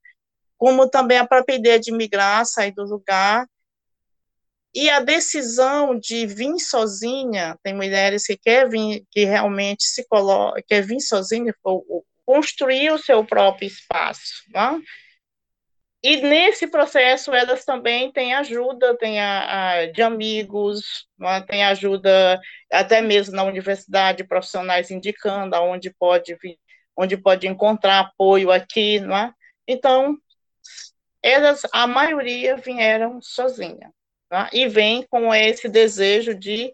como 0.58 0.90
também 0.90 1.18
a 1.18 1.26
própria 1.26 1.54
ideia 1.54 1.78
de 1.78 1.92
migrar, 1.92 2.44
sair 2.44 2.72
do 2.72 2.82
lugar, 2.82 3.46
e 4.80 4.88
a 4.88 5.00
decisão 5.00 5.99
de 5.99 6.25
vir 6.25 6.56
sozinha, 6.61 7.58
tem 7.64 7.75
mulheres 7.75 8.25
que 8.25 8.37
querem 8.37 8.70
vir, 8.70 9.06
que 9.11 9.25
realmente 9.25 9.82
se 9.82 10.06
colocam, 10.06 10.62
quer 10.68 10.82
vir 10.82 11.00
sozinha, 11.00 11.52
construir 12.25 12.92
o 12.92 12.99
seu 12.99 13.25
próprio 13.25 13.66
espaço, 13.66 14.44
né? 14.54 14.80
E 16.00 16.18
nesse 16.18 16.68
processo 16.68 17.35
elas 17.35 17.64
também 17.64 18.12
têm 18.12 18.35
ajuda, 18.35 18.97
têm 18.97 19.20
a, 19.20 19.70
a 19.80 19.87
de 19.87 20.00
amigos, 20.00 21.08
né? 21.18 21.40
tem 21.40 21.64
ajuda 21.64 22.40
até 22.70 23.00
mesmo 23.02 23.35
na 23.35 23.42
universidade, 23.42 24.23
profissionais 24.23 24.92
indicando 24.92 25.56
aonde 25.56 25.90
pode 25.90 26.37
vir, 26.40 26.56
onde 26.97 27.16
pode 27.16 27.49
encontrar 27.49 27.99
apoio 27.99 28.52
aqui, 28.52 29.00
não 29.00 29.16
é? 29.16 29.35
Então, 29.66 30.16
elas, 31.20 31.62
a 31.73 31.85
maioria 31.88 32.56
vieram 32.56 33.20
sozinha. 33.20 33.92
Tá? 34.28 34.50
E 34.52 34.68
vem 34.68 35.06
com 35.08 35.35
esse 35.35 35.68
desejo 35.68 36.35
de 36.35 36.73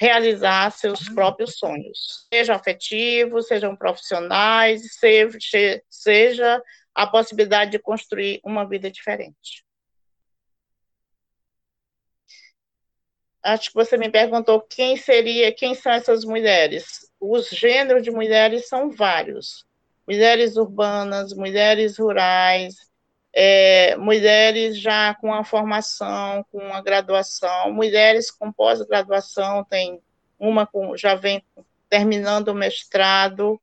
realizar 0.00 0.70
seus 0.70 1.08
próprios 1.08 1.58
sonhos, 1.58 2.26
sejam 2.32 2.54
afetivos, 2.54 3.48
sejam 3.48 3.76
profissionais, 3.76 4.94
seja, 4.94 5.82
seja 5.90 6.62
a 6.94 7.06
possibilidade 7.06 7.72
de 7.72 7.78
construir 7.78 8.40
uma 8.44 8.68
vida 8.68 8.90
diferente. 8.90 9.64
Acho 13.42 13.68
que 13.70 13.74
você 13.74 13.96
me 13.96 14.10
perguntou 14.10 14.60
quem 14.60 14.96
seria, 14.96 15.52
quem 15.52 15.74
são 15.74 15.92
essas 15.92 16.24
mulheres. 16.24 17.08
Os 17.20 17.48
gêneros 17.48 18.02
de 18.02 18.10
mulheres 18.10 18.68
são 18.68 18.90
vários. 18.90 19.64
Mulheres 20.06 20.56
urbanas, 20.56 21.32
mulheres 21.34 21.98
rurais, 21.98 22.74
é, 23.32 23.96
mulheres 23.96 24.78
já 24.80 25.14
com 25.14 25.32
a 25.32 25.44
formação, 25.44 26.44
com 26.50 26.60
a 26.72 26.80
graduação, 26.80 27.72
mulheres 27.72 28.30
com 28.30 28.52
pós-graduação, 28.52 29.64
tem 29.64 30.00
uma 30.38 30.66
com, 30.66 30.96
já 30.96 31.14
vem 31.14 31.44
terminando 31.88 32.48
o 32.48 32.54
mestrado, 32.54 33.60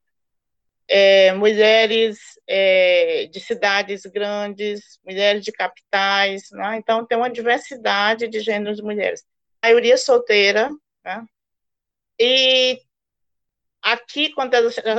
é, 0.87 1.31
mulheres 1.33 2.39
é, 2.47 3.27
de 3.31 3.39
cidades 3.39 4.05
grandes, 4.05 4.99
mulheres 5.03 5.43
de 5.43 5.51
capitais, 5.51 6.49
né? 6.51 6.77
então 6.77 7.05
tem 7.05 7.17
uma 7.17 7.29
diversidade 7.29 8.27
de 8.27 8.39
gêneros 8.39 8.77
de 8.77 8.83
mulheres. 8.83 9.25
A 9.61 9.67
maioria 9.67 9.97
solteira, 9.97 10.69
né? 11.03 11.25
e 12.19 12.79
Aqui, 13.85 14.33
quando 14.33 14.55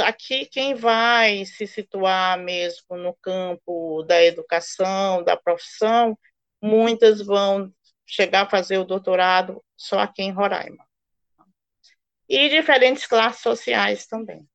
aqui 0.07 0.47
quem 0.47 0.73
vai 0.77 1.45
se 1.45 1.67
situar 1.67 2.39
mesmo 2.39 2.97
no 2.97 3.15
campo 3.15 4.05
da 4.05 4.23
educação, 4.23 5.25
da 5.25 5.37
profissão, 5.37 6.17
muitas 6.63 7.21
vão 7.21 7.75
chegar 8.07 8.43
a 8.43 8.49
fazer 8.49 8.79
o 8.79 8.85
doutorado 8.85 9.61
só 9.77 9.99
aqui 9.99 10.23
em 10.23 10.31
Roraima. 10.31 10.87
E 12.29 12.49
diferentes 12.49 13.09
classes 13.09 13.43
sociais 13.43 14.07
também. 14.07 14.49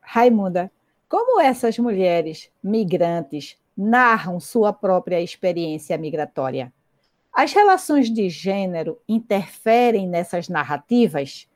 Raimunda, 0.00 0.72
como 1.10 1.38
essas 1.42 1.78
mulheres 1.78 2.50
migrantes 2.62 3.58
narram 3.76 4.40
sua 4.40 4.72
própria 4.72 5.20
experiência 5.20 5.98
migratória? 5.98 6.72
As 7.42 7.54
relações 7.54 8.10
de 8.10 8.28
gênero 8.28 9.00
interferem 9.08 10.06
nessas 10.06 10.46
narrativas? 10.46 11.48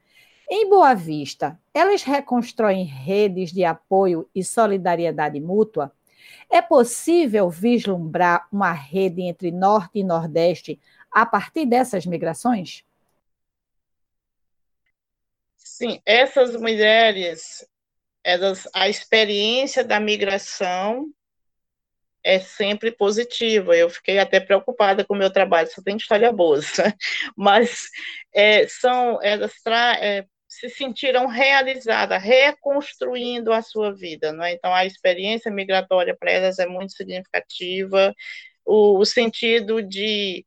Em 0.49 0.67
Boa 0.67 0.95
Vista, 0.95 1.61
elas 1.75 2.03
reconstroem 2.03 2.85
redes 2.85 3.53
de 3.53 3.64
apoio 3.67 4.26
e 4.35 4.43
solidariedade 4.43 5.38
mútua? 5.41 5.93
É 6.50 6.62
possível 6.62 7.50
vislumbrar 7.50 8.49
uma 8.50 8.73
rede 8.73 9.21
entre 9.21 9.50
Norte 9.50 9.99
e 9.99 10.03
Nordeste 10.03 10.81
a 11.11 11.26
partir 11.26 11.67
dessas 11.67 12.07
migrações? 12.07 12.83
Sim, 15.55 16.00
essas 16.07 16.57
mulheres, 16.57 17.62
elas, 18.25 18.67
a 18.73 18.88
experiência 18.88 19.85
da 19.85 20.00
migração 20.00 21.12
é 22.25 22.40
sempre 22.40 22.90
positiva. 22.90 23.76
Eu 23.76 23.90
fiquei 23.90 24.19
até 24.19 24.40
preocupada 24.40 25.04
com 25.04 25.14
o 25.14 25.19
meu 25.19 25.31
trabalho, 25.31 25.71
só 25.71 25.83
tem 25.83 25.97
história 25.97 26.33
boa, 26.33 26.59
né? 26.78 26.95
mas 27.37 27.88
é, 28.35 28.66
são 28.66 29.23
elas 29.23 29.52
é, 30.00 30.25
se 30.49 30.71
sentiram 30.71 31.26
realizadas, 31.26 32.23
reconstruindo 32.23 33.52
a 33.52 33.61
sua 33.61 33.95
vida, 33.95 34.33
né? 34.33 34.52
Então 34.52 34.73
a 34.73 34.87
experiência 34.87 35.50
migratória 35.50 36.16
para 36.19 36.31
elas 36.31 36.59
é 36.59 36.66
muito 36.66 36.93
significativa, 36.95 38.14
o, 38.64 38.99
o 38.99 39.04
sentido 39.04 39.83
de 39.83 40.45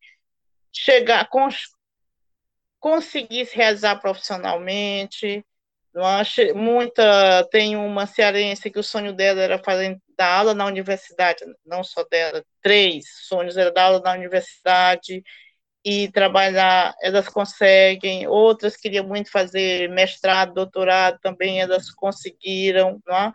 chegar, 0.73 1.27
cons, 1.29 1.67
conseguir 2.79 3.45
se 3.45 3.55
realizar 3.55 3.97
profissionalmente, 3.97 5.45
muita 6.53 7.47
tem 7.51 7.75
uma 7.75 8.05
cearense 8.05 8.69
que 8.69 8.79
o 8.79 8.83
sonho 8.83 9.13
dela 9.13 9.41
era 9.41 9.57
fazer 9.57 9.97
dar 10.17 10.39
aula 10.39 10.53
na 10.53 10.65
universidade, 10.65 11.45
não 11.65 11.83
só 11.83 12.03
dela, 12.03 12.43
três 12.61 13.05
sonhos 13.27 13.57
era 13.57 13.71
dar 13.71 13.85
aula 13.85 14.01
na 14.01 14.13
universidade 14.13 15.23
e 15.85 16.11
trabalhar, 16.11 16.93
elas 17.01 17.27
conseguem, 17.29 18.27
outras 18.27 18.75
queriam 18.75 19.07
muito 19.07 19.31
fazer 19.31 19.89
mestrado, 19.89 20.53
doutorado, 20.53 21.19
também 21.21 21.61
elas 21.61 21.89
conseguiram, 21.91 23.01
não 23.05 23.15
é? 23.15 23.31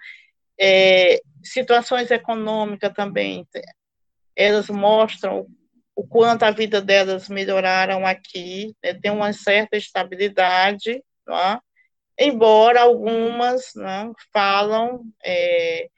É, 0.61 1.20
situações 1.42 2.11
econômicas 2.11 2.92
também, 2.92 3.46
elas 4.37 4.68
mostram 4.68 5.46
o 5.94 6.07
quanto 6.07 6.44
a 6.44 6.51
vida 6.51 6.81
delas 6.81 7.29
melhoraram 7.29 8.07
aqui, 8.07 8.75
né? 8.83 8.94
tem 8.94 9.11
uma 9.11 9.33
certa 9.33 9.77
estabilidade, 9.77 11.03
não 11.27 11.37
é? 11.37 11.59
Embora 12.18 12.83
algumas 12.83 13.72
né, 13.75 14.11
falam, 14.33 15.03
é, 15.25 15.88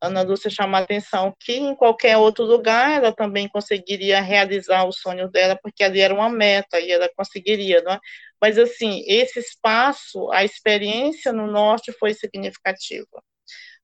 Ana 0.00 0.22
Lúcia 0.22 0.50
chama 0.50 0.78
a 0.78 0.82
atenção 0.82 1.34
que 1.40 1.54
em 1.54 1.74
qualquer 1.74 2.16
outro 2.16 2.44
lugar 2.44 2.98
ela 2.98 3.12
também 3.12 3.48
conseguiria 3.48 4.20
realizar 4.20 4.84
o 4.84 4.92
sonho 4.92 5.28
dela, 5.30 5.58
porque 5.62 5.84
ali 5.84 6.00
era 6.00 6.14
uma 6.14 6.28
meta 6.28 6.78
e 6.80 6.90
ela 6.90 7.08
conseguiria, 7.16 7.82
não 7.82 7.92
é? 7.92 8.00
Mas, 8.40 8.58
assim, 8.58 9.04
esse 9.06 9.38
espaço, 9.38 10.30
a 10.32 10.44
experiência 10.44 11.32
no 11.32 11.46
Norte 11.46 11.92
foi 11.92 12.12
significativa. 12.14 13.22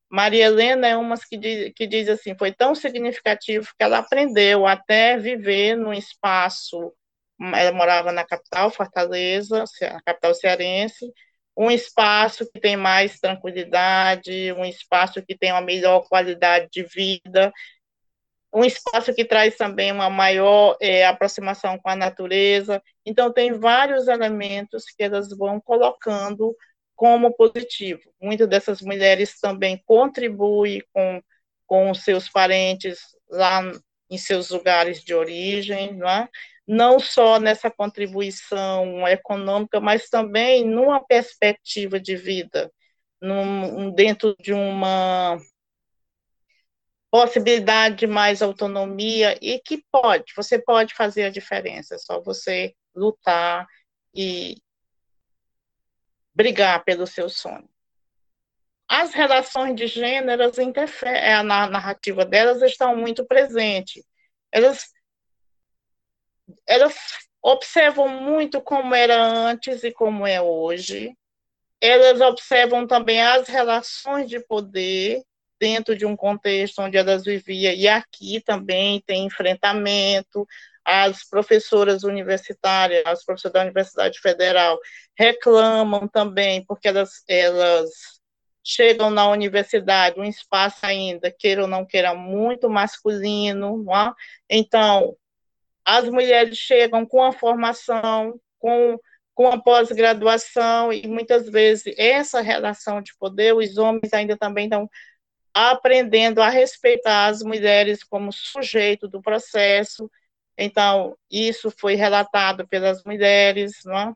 Maria 0.09 0.45
Helena 0.45 0.87
é 0.87 0.97
uma 0.97 1.15
que 1.17 1.37
diz, 1.37 1.71
que 1.75 1.87
diz 1.87 2.09
assim, 2.09 2.35
foi 2.37 2.51
tão 2.51 2.73
significativo 2.75 3.67
que 3.77 3.83
ela 3.83 3.99
aprendeu 3.99 4.65
até 4.65 5.17
viver 5.17 5.75
num 5.75 5.93
espaço, 5.93 6.93
ela 7.39 7.71
morava 7.71 8.11
na 8.11 8.25
capital, 8.25 8.71
Fortaleza, 8.71 9.63
a 9.83 10.01
capital 10.01 10.33
cearense, 10.33 11.05
um 11.59 11.69
espaço 11.69 12.49
que 12.49 12.57
tem 12.57 12.77
mais 12.77 13.19
tranquilidade, 13.19 14.53
um 14.53 14.63
espaço 14.63 15.21
que 15.21 15.37
tem 15.37 15.51
uma 15.51 15.59
melhor 15.59 16.07
qualidade 16.07 16.69
de 16.71 16.83
vida, 16.83 17.51
um 18.53 18.63
espaço 18.63 19.13
que 19.13 19.25
traz 19.25 19.57
também 19.57 19.91
uma 19.91 20.09
maior 20.09 20.77
é, 20.81 21.05
aproximação 21.05 21.77
com 21.77 21.89
a 21.89 21.97
natureza. 21.97 22.81
Então, 23.05 23.33
tem 23.33 23.51
vários 23.51 24.07
elementos 24.07 24.85
que 24.85 25.03
elas 25.03 25.35
vão 25.37 25.59
colocando 25.59 26.55
como 26.95 27.35
positivo. 27.35 28.09
Muitas 28.21 28.47
dessas 28.47 28.81
mulheres 28.81 29.37
também 29.37 29.83
contribuem 29.85 30.81
com, 30.93 31.21
com 31.67 31.93
seus 31.93 32.29
parentes 32.29 32.99
lá 33.29 33.61
em 34.09 34.17
seus 34.17 34.49
lugares 34.49 35.03
de 35.03 35.13
origem, 35.13 35.93
não 35.93 36.09
é? 36.09 36.29
Não 36.69 36.99
só 36.99 37.39
nessa 37.39 37.71
contribuição 37.71 39.07
econômica, 39.07 39.79
mas 39.79 40.07
também 40.07 40.63
numa 40.63 41.03
perspectiva 41.03 41.99
de 41.99 42.15
vida, 42.15 42.71
num, 43.19 43.91
dentro 43.91 44.35
de 44.39 44.53
uma 44.53 45.39
possibilidade 47.09 47.95
de 47.95 48.07
mais 48.07 48.43
autonomia 48.43 49.35
e 49.41 49.59
que 49.59 49.83
pode, 49.91 50.31
você 50.35 50.59
pode 50.59 50.93
fazer 50.93 51.23
a 51.23 51.31
diferença, 51.31 51.95
é 51.95 51.97
só 51.97 52.21
você 52.21 52.75
lutar 52.95 53.65
e 54.13 54.55
brigar 56.35 56.83
pelo 56.83 57.07
seu 57.07 57.29
sonho. 57.29 57.67
As 58.87 59.11
relações 59.11 59.75
de 59.75 59.87
gênero, 59.87 60.43
a 60.43 61.43
narrativa 61.43 62.23
delas 62.23 62.61
estão 62.61 62.95
muito 62.95 63.25
presentes. 63.25 64.03
Elas 64.51 64.91
elas 66.67 66.95
observam 67.41 68.07
muito 68.07 68.61
como 68.61 68.93
era 68.93 69.21
antes 69.21 69.83
e 69.83 69.91
como 69.91 70.25
é 70.27 70.41
hoje. 70.41 71.15
Elas 71.81 72.19
observam 72.21 72.85
também 72.85 73.21
as 73.21 73.47
relações 73.47 74.29
de 74.29 74.39
poder 74.39 75.23
dentro 75.59 75.95
de 75.95 76.05
um 76.05 76.15
contexto 76.15 76.81
onde 76.81 76.97
elas 76.97 77.23
viviam, 77.23 77.73
e 77.73 77.87
aqui 77.87 78.41
também 78.41 79.01
tem 79.05 79.25
enfrentamento. 79.25 80.47
As 80.85 81.23
professoras 81.27 82.03
universitárias, 82.03 83.03
as 83.05 83.23
professoras 83.23 83.53
da 83.53 83.61
Universidade 83.61 84.19
Federal, 84.19 84.79
reclamam 85.17 86.07
também, 86.07 86.65
porque 86.65 86.87
elas, 86.87 87.23
elas 87.27 87.89
chegam 88.63 89.09
na 89.09 89.29
universidade, 89.29 90.19
um 90.19 90.23
espaço 90.23 90.85
ainda, 90.85 91.31
queira 91.31 91.63
ou 91.63 91.67
não 91.67 91.85
queira, 91.85 92.13
muito 92.15 92.69
masculino, 92.69 93.85
é? 93.93 94.13
então 94.49 95.15
as 95.89 96.07
mulheres 96.07 96.55
chegam 96.55 97.03
com 97.03 97.23
a 97.23 97.31
formação, 97.31 98.39
com, 98.59 98.99
com 99.33 99.47
a 99.47 99.59
pós-graduação, 99.59 100.93
e 100.93 101.07
muitas 101.07 101.49
vezes 101.49 101.95
essa 101.97 102.41
relação 102.41 103.01
de 103.01 103.11
poder, 103.17 103.55
os 103.55 103.75
homens 103.75 104.13
ainda 104.13 104.37
também 104.37 104.65
estão 104.65 104.87
aprendendo 105.51 106.43
a 106.43 106.49
respeitar 106.49 107.25
as 107.25 107.41
mulheres 107.41 108.03
como 108.03 108.31
sujeito 108.31 109.07
do 109.07 109.19
processo. 109.19 110.11
Então, 110.55 111.17
isso 111.29 111.71
foi 111.71 111.95
relatado 111.95 112.67
pelas 112.67 113.03
mulheres, 113.03 113.83
não 113.83 113.97
é? 113.97 114.13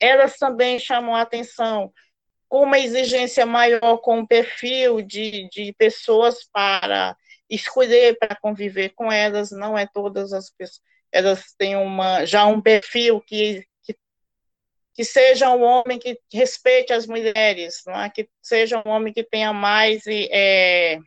Elas 0.00 0.36
também 0.36 0.80
chamam 0.80 1.14
a 1.14 1.20
atenção 1.20 1.92
com 2.48 2.64
uma 2.64 2.80
exigência 2.80 3.46
maior 3.46 3.98
com 3.98 4.18
o 4.18 4.26
perfil 4.26 5.00
de, 5.00 5.48
de 5.48 5.72
pessoas 5.74 6.44
para 6.52 7.16
escolher 7.48 8.18
para 8.18 8.36
conviver 8.36 8.90
com 8.90 9.10
elas, 9.10 9.50
não 9.50 9.76
é 9.78 9.86
todas 9.86 10.32
as 10.32 10.50
pessoas. 10.50 10.80
elas 11.12 11.54
têm 11.56 11.76
uma, 11.76 12.24
já 12.24 12.46
um 12.46 12.60
perfil 12.60 13.20
que, 13.20 13.66
que, 13.82 13.96
que 14.94 15.04
seja 15.04 15.50
um 15.50 15.62
homem 15.62 15.98
que 15.98 16.18
respeite 16.32 16.92
as 16.92 17.06
mulheres, 17.06 17.82
não 17.86 18.00
é? 18.00 18.10
que 18.10 18.28
seja 18.42 18.82
um 18.84 18.90
homem 18.90 19.12
que 19.12 19.22
tenha 19.24 19.52
mais 19.52 20.02
é, 20.06 20.98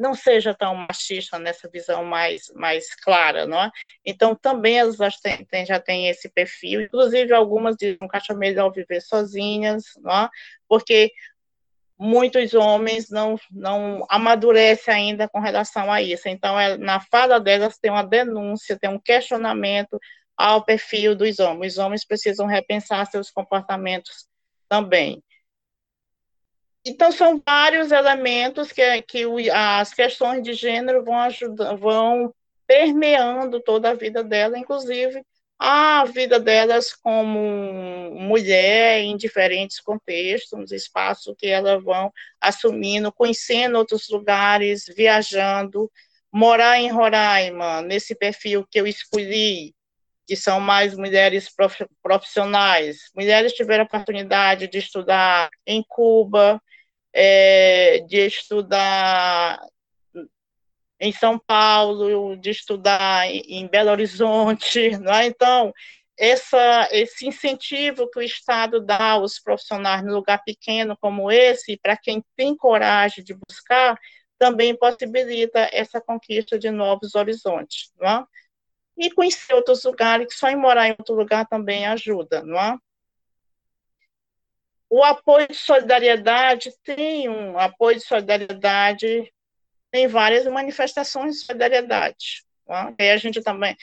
não 0.00 0.14
seja 0.14 0.54
tão 0.54 0.74
machista 0.74 1.38
nessa 1.38 1.68
visão 1.68 2.02
mais, 2.04 2.50
mais 2.54 2.94
clara, 2.94 3.46
não 3.46 3.60
é? 3.60 3.70
Então, 4.04 4.34
também 4.34 4.78
elas 4.78 4.96
têm, 5.20 5.66
já 5.66 5.78
têm 5.78 6.08
esse 6.08 6.26
perfil, 6.30 6.80
inclusive 6.80 7.34
algumas 7.34 7.76
dizem 7.76 7.98
que 7.98 8.16
acha 8.16 8.32
melhor 8.32 8.70
viver 8.70 9.02
sozinhas, 9.02 9.84
não 9.98 10.24
é? 10.24 10.28
Porque 10.66 11.12
muitos 12.00 12.54
homens 12.54 13.10
não, 13.10 13.38
não 13.50 14.06
amadurecem 14.08 14.94
ainda 14.94 15.28
com 15.28 15.38
relação 15.38 15.92
a 15.92 16.00
isso. 16.00 16.30
Então, 16.30 16.58
é, 16.58 16.78
na 16.78 16.98
fala 16.98 17.38
delas 17.38 17.76
tem 17.76 17.90
uma 17.90 18.02
denúncia, 18.02 18.78
tem 18.78 18.88
um 18.88 18.98
questionamento 18.98 20.00
ao 20.34 20.64
perfil 20.64 21.14
dos 21.14 21.38
homens. 21.38 21.74
Os 21.74 21.78
homens 21.78 22.02
precisam 22.02 22.46
repensar 22.46 23.04
seus 23.06 23.30
comportamentos 23.30 24.26
também. 24.66 25.22
Então, 26.86 27.12
são 27.12 27.38
vários 27.44 27.92
elementos 27.92 28.72
que, 28.72 29.02
que 29.02 29.50
as 29.50 29.92
questões 29.92 30.42
de 30.42 30.54
gênero 30.54 31.04
vão 31.04 31.18
ajudando, 31.18 31.76
vão 31.76 32.34
permeando 32.66 33.60
toda 33.60 33.90
a 33.90 33.94
vida 33.94 34.24
dela, 34.24 34.58
inclusive 34.58 35.22
a 35.62 36.06
vida 36.06 36.40
delas 36.40 36.94
como 36.94 37.38
mulher 38.14 39.00
em 39.00 39.14
diferentes 39.14 39.78
contextos, 39.78 40.72
espaços 40.72 41.34
que 41.38 41.48
elas 41.48 41.84
vão 41.84 42.10
assumindo, 42.40 43.12
conhecendo 43.12 43.76
outros 43.76 44.08
lugares, 44.08 44.86
viajando, 44.96 45.92
morar 46.32 46.80
em 46.80 46.90
Roraima, 46.90 47.82
nesse 47.82 48.14
perfil 48.14 48.66
que 48.70 48.80
eu 48.80 48.86
escolhi, 48.86 49.74
que 50.26 50.34
são 50.34 50.60
mais 50.60 50.96
mulheres 50.96 51.50
profissionais. 52.02 53.10
Mulheres 53.14 53.52
tiveram 53.52 53.84
a 53.84 53.86
oportunidade 53.86 54.66
de 54.66 54.78
estudar 54.78 55.50
em 55.66 55.84
Cuba, 55.86 56.58
é, 57.12 57.98
de 58.08 58.26
estudar 58.26 59.60
em 61.00 61.12
São 61.12 61.38
Paulo, 61.38 62.36
de 62.36 62.50
estudar 62.50 63.26
em 63.28 63.66
Belo 63.66 63.90
Horizonte, 63.90 64.78
é? 65.08 65.26
Então, 65.26 65.72
essa, 66.18 66.88
esse 66.92 67.26
incentivo 67.26 68.10
que 68.10 68.18
o 68.18 68.22
Estado 68.22 68.78
dá 68.78 69.12
aos 69.12 69.38
profissionais 69.38 70.04
num 70.04 70.12
lugar 70.12 70.42
pequeno 70.44 70.94
como 71.00 71.30
esse, 71.32 71.78
para 71.78 71.96
quem 71.96 72.22
tem 72.36 72.54
coragem 72.54 73.24
de 73.24 73.34
buscar, 73.34 73.98
também 74.38 74.76
possibilita 74.76 75.70
essa 75.72 76.00
conquista 76.00 76.58
de 76.58 76.70
novos 76.70 77.14
horizontes, 77.14 77.90
não 77.98 78.08
é? 78.08 78.24
E 78.98 79.10
conhecer 79.10 79.54
outros 79.54 79.82
lugares, 79.84 80.26
que 80.26 80.34
só 80.34 80.50
em 80.50 80.56
morar 80.56 80.88
em 80.88 80.94
outro 80.98 81.14
lugar 81.14 81.46
também 81.46 81.86
ajuda, 81.86 82.42
não 82.42 82.58
é? 82.58 82.76
O 84.90 85.02
apoio 85.04 85.48
de 85.48 85.54
solidariedade 85.54 86.70
tem 86.82 87.28
um 87.28 87.58
apoio 87.58 87.96
de 87.96 88.04
solidariedade, 88.04 89.32
tem 89.90 90.06
várias 90.06 90.46
manifestações 90.46 91.36
de 91.36 91.44
solidariedade. 91.44 92.44
Né? 92.68 92.94
E 92.98 93.10
a 93.10 93.16
gente 93.16 93.42
também, 93.42 93.76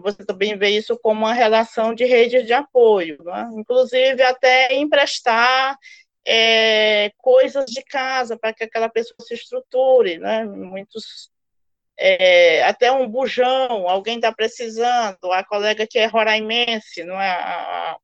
você 0.00 0.24
também 0.24 0.56
vê 0.56 0.70
isso 0.70 0.98
como 0.98 1.20
uma 1.20 1.34
relação 1.34 1.94
de 1.94 2.04
rede 2.04 2.42
de 2.42 2.52
apoio, 2.52 3.22
né? 3.24 3.48
inclusive 3.54 4.22
até 4.22 4.74
emprestar 4.74 5.76
é, 6.24 7.10
coisas 7.18 7.66
de 7.66 7.82
casa 7.82 8.38
para 8.38 8.52
que 8.52 8.64
aquela 8.64 8.88
pessoa 8.88 9.16
se 9.20 9.34
estruture, 9.34 10.18
né? 10.18 10.44
Muitos 10.44 11.30
é, 11.98 12.62
até 12.64 12.90
um 12.90 13.06
bujão, 13.06 13.86
alguém 13.88 14.16
está 14.16 14.32
precisando, 14.32 15.18
a 15.32 15.44
colega 15.44 15.86
que 15.86 15.98
é 15.98 16.06
roraimense, 16.06 17.04
não 17.04 17.20
é? 17.20 17.30
A, 17.30 17.98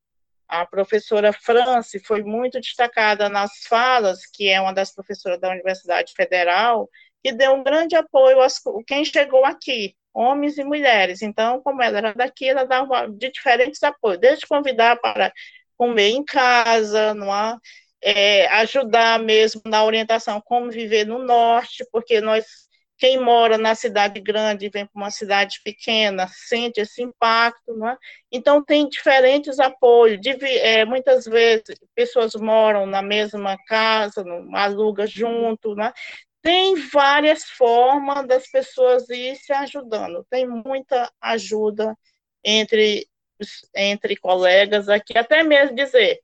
a 0.49 0.67
professora 0.67 1.33
France 1.33 1.99
foi 2.01 2.23
muito 2.23 2.61
destacada 2.61 3.29
nas 3.29 3.65
falas, 3.67 4.27
que 4.27 4.49
é 4.49 4.61
uma 4.61 4.73
das 4.73 4.93
professoras 4.95 5.41
da 5.41 5.51
Universidade 5.51 6.13
Federal, 6.15 6.89
que 7.27 7.33
deu 7.33 7.55
um 7.55 7.65
grande 7.65 7.97
apoio 7.97 8.41
a 8.41 8.47
quem 8.87 9.05
chegou 9.05 9.45
aqui, 9.45 9.97
homens 10.15 10.59
e 10.59 10.63
mulheres. 10.63 11.23
Então, 11.23 11.61
como 11.61 11.83
ela 11.83 11.99
era 11.99 12.15
daqui, 12.15 12.49
ela 12.49 12.63
dava 12.63 13.09
de 13.09 13.33
diferentes 13.33 13.83
apoios, 13.83 14.21
desde 14.21 14.47
convidar 14.47 14.97
para 15.01 15.33
comer 15.77 16.11
em 16.11 16.25
casa, 16.25 17.17
é? 18.01 18.47
Ajudar 18.47 19.19
mesmo 19.19 19.61
na 19.67 19.85
orientação 19.85 20.41
como 20.41 20.71
viver 20.71 21.05
no 21.05 21.19
norte, 21.19 21.85
porque 21.91 22.21
nós 22.21 22.45
quem 22.99 23.21
mora 23.21 23.59
na 23.59 23.75
cidade 23.75 24.21
grande 24.21 24.67
e 24.67 24.71
vem 24.71 24.87
para 24.87 24.99
uma 24.99 25.11
cidade 25.11 25.61
pequena 25.63 26.27
sente 26.29 26.81
esse 26.81 27.03
impacto, 27.03 27.85
é? 27.87 27.97
Então 28.33 28.65
tem 28.65 28.89
diferentes 28.89 29.59
apoios. 29.59 30.21
De, 30.21 30.31
é, 30.59 30.85
muitas 30.85 31.25
vezes 31.25 31.65
pessoas 31.95 32.35
moram 32.35 32.87
na 32.87 33.03
mesma 33.03 33.57
casa, 33.67 34.25
não, 34.25 34.55
aluga 34.57 35.07
junto, 35.07 35.79
é? 35.81 35.93
Tem 36.47 36.77
várias 36.77 37.43
formas 37.43 38.25
das 38.29 38.47
pessoas 38.49 39.11
ir 39.11 39.35
se 39.35 39.53
ajudando. 39.53 40.25
Tem 40.31 40.47
muita 40.47 41.11
ajuda 41.21 41.99
entre 42.45 43.09
entre 43.75 44.17
colegas 44.17 44.89
aqui, 44.89 45.19
até 45.19 45.43
mesmo 45.43 45.77
dizer 45.77 46.21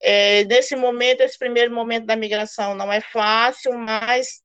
é, 0.00 0.44
nesse 0.44 0.76
momento, 0.76 1.22
esse 1.22 1.36
primeiro 1.38 1.74
momento 1.74 2.06
da 2.06 2.14
migração 2.16 2.74
não 2.74 2.92
é 2.92 3.00
fácil, 3.00 3.76
mas 3.76 4.40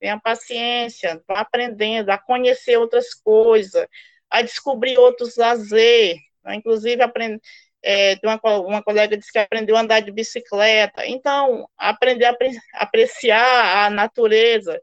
tenha 0.00 0.18
paciência, 0.20 1.22
vá 1.26 1.40
aprendendo 1.40 2.10
a 2.10 2.18
conhecer 2.18 2.76
outras 2.76 3.14
coisas, 3.14 3.86
a 4.28 4.42
descobrir 4.42 4.98
outros 4.98 5.36
lazer, 5.36 6.16
né? 6.44 6.56
inclusive 6.56 7.00
aprender, 7.00 7.40
é, 7.86 8.18
uma, 8.24 8.40
uma 8.58 8.82
colega 8.82 9.16
disse 9.16 9.30
que 9.30 9.38
aprendeu 9.38 9.76
a 9.76 9.80
andar 9.80 10.00
de 10.00 10.10
bicicleta, 10.10 11.06
então, 11.06 11.68
aprender 11.78 12.24
a 12.24 12.36
apreciar 12.74 13.86
a 13.86 13.90
natureza 13.90 14.82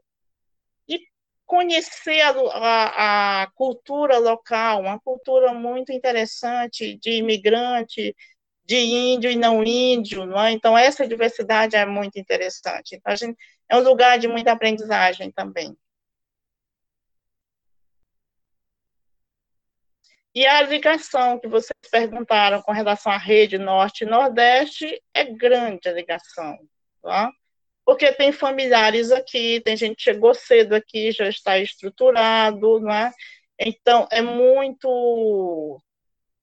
e 0.88 0.98
conhecer 1.44 2.22
a, 2.22 2.30
a, 2.30 3.42
a 3.42 3.50
cultura 3.52 4.16
local, 4.18 4.80
uma 4.80 4.98
cultura 4.98 5.52
muito 5.52 5.92
interessante 5.92 6.96
de 6.96 7.12
imigrante, 7.18 8.16
de 8.64 8.76
índio 8.76 9.30
e 9.30 9.36
não 9.36 9.62
índio, 9.62 10.24
não 10.24 10.40
é? 10.42 10.52
então 10.52 10.76
essa 10.76 11.06
diversidade 11.06 11.76
é 11.76 11.84
muito 11.84 12.18
interessante. 12.18 12.96
Então, 12.96 13.14
gente, 13.14 13.36
é 13.68 13.76
um 13.76 13.80
lugar 13.80 14.18
de 14.18 14.28
muita 14.28 14.52
aprendizagem 14.52 15.30
também. 15.30 15.76
E 20.34 20.46
a 20.46 20.62
ligação 20.62 21.38
que 21.38 21.46
vocês 21.46 21.78
perguntaram 21.90 22.60
com 22.62 22.72
relação 22.72 23.12
à 23.12 23.16
rede 23.16 23.56
norte 23.56 24.02
e 24.02 24.06
nordeste 24.06 25.00
é 25.14 25.24
grande 25.24 25.88
a 25.88 25.92
ligação, 25.92 26.58
tá? 27.02 27.30
porque 27.84 28.12
tem 28.12 28.32
familiares 28.32 29.12
aqui, 29.12 29.60
tem 29.60 29.76
gente 29.76 29.96
que 29.96 30.02
chegou 30.02 30.34
cedo 30.34 30.74
aqui, 30.74 31.12
já 31.12 31.28
está 31.28 31.58
estruturado, 31.58 32.80
não 32.80 32.92
é? 32.92 33.12
Então, 33.58 34.08
é 34.10 34.22
muito 34.22 35.80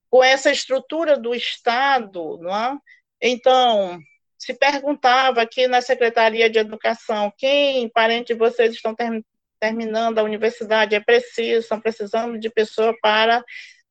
com 0.10 0.24
essa 0.24 0.52
estrutura 0.52 1.18
do 1.18 1.34
Estado, 1.34 2.38
não 2.38 2.56
é? 2.56 2.78
Então, 3.22 4.00
se 4.38 4.54
perguntava 4.54 5.42
aqui 5.42 5.68
na 5.68 5.82
Secretaria 5.82 6.50
de 6.50 6.60
Educação 6.60 7.34
quem 7.38 7.90
parente 7.90 8.34
de 8.34 8.40
vocês 8.40 8.74
estão 8.74 8.94
ter, 8.96 9.24
terminando 9.60 10.20
a 10.20 10.24
universidade, 10.24 10.96
é 10.96 11.00
preciso, 11.00 11.62
estão 11.62 11.82
precisando 11.82 12.40
de 12.40 12.50
pessoa 12.50 12.96
para 13.02 13.44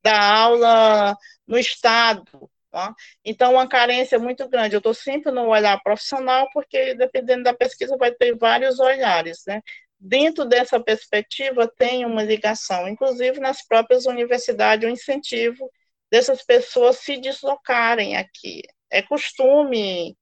dar 0.02 0.20
aula 0.20 1.16
no 1.46 1.58
Estado. 1.58 2.50
Tá? 2.70 2.94
Então, 3.24 3.54
uma 3.54 3.68
carência 3.68 4.18
muito 4.18 4.48
grande. 4.48 4.76
Eu 4.76 4.78
estou 4.78 4.94
sempre 4.94 5.32
no 5.32 5.48
olhar 5.48 5.80
profissional, 5.82 6.48
porque 6.52 6.94
dependendo 6.94 7.42
da 7.42 7.54
pesquisa 7.54 7.96
vai 7.96 8.12
ter 8.12 8.36
vários 8.36 8.78
olhares. 8.78 9.42
Né? 9.46 9.60
Dentro 9.98 10.44
dessa 10.44 10.78
perspectiva, 10.78 11.66
tem 11.66 12.04
uma 12.06 12.22
ligação, 12.22 12.88
inclusive 12.88 13.40
nas 13.40 13.66
próprias 13.66 14.06
universidades, 14.06 14.86
o 14.86 14.88
um 14.88 14.92
incentivo 14.92 15.70
dessas 16.10 16.42
pessoas 16.44 16.98
se 16.98 17.16
deslocarem 17.18 18.16
aqui. 18.16 18.62
É 18.88 19.02
costume, 19.02 20.16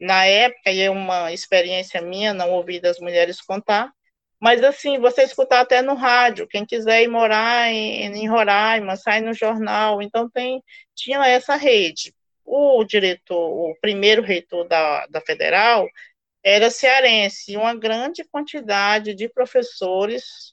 na 0.00 0.24
época, 0.26 0.70
e 0.72 0.80
é 0.80 0.90
uma 0.90 1.32
experiência 1.32 2.02
minha, 2.02 2.34
não 2.34 2.50
ouvi 2.50 2.80
das 2.80 2.98
mulheres 2.98 3.40
contar, 3.40 3.92
mas 4.42 4.60
assim, 4.64 4.98
você 4.98 5.22
escutar 5.22 5.60
até 5.60 5.82
no 5.82 5.94
rádio, 5.94 6.48
quem 6.48 6.66
quiser 6.66 7.04
ir 7.04 7.06
morar 7.06 7.70
em, 7.70 8.06
em 8.06 8.28
Roraima, 8.28 8.96
sai 8.96 9.20
no 9.20 9.32
jornal, 9.32 10.02
então 10.02 10.28
tem, 10.28 10.60
tinha 10.96 11.24
essa 11.24 11.54
rede. 11.54 12.12
O 12.44 12.82
diretor, 12.82 13.38
o 13.38 13.76
primeiro 13.80 14.20
reitor 14.20 14.66
da, 14.66 15.06
da 15.06 15.20
federal, 15.20 15.86
era 16.42 16.70
cearense, 16.70 17.52
e 17.52 17.56
uma 17.56 17.72
grande 17.72 18.24
quantidade 18.24 19.14
de 19.14 19.28
professores 19.28 20.52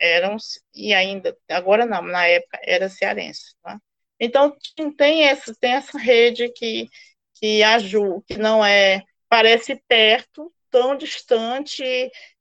eram, 0.00 0.38
e 0.74 0.94
ainda, 0.94 1.36
agora 1.50 1.84
não, 1.84 2.00
na 2.00 2.26
época 2.26 2.58
era 2.62 2.88
cearense. 2.88 3.54
Tá? 3.62 3.78
Então, 4.18 4.56
tem 4.96 5.24
essa, 5.24 5.54
tem 5.54 5.74
essa 5.74 5.98
rede 5.98 6.48
que, 6.48 6.88
que 7.34 7.62
ajuda, 7.62 8.22
que 8.26 8.38
não 8.38 8.64
é, 8.64 9.02
parece 9.28 9.76
perto, 9.86 10.50
tão 10.70 10.96
distante 10.96 11.84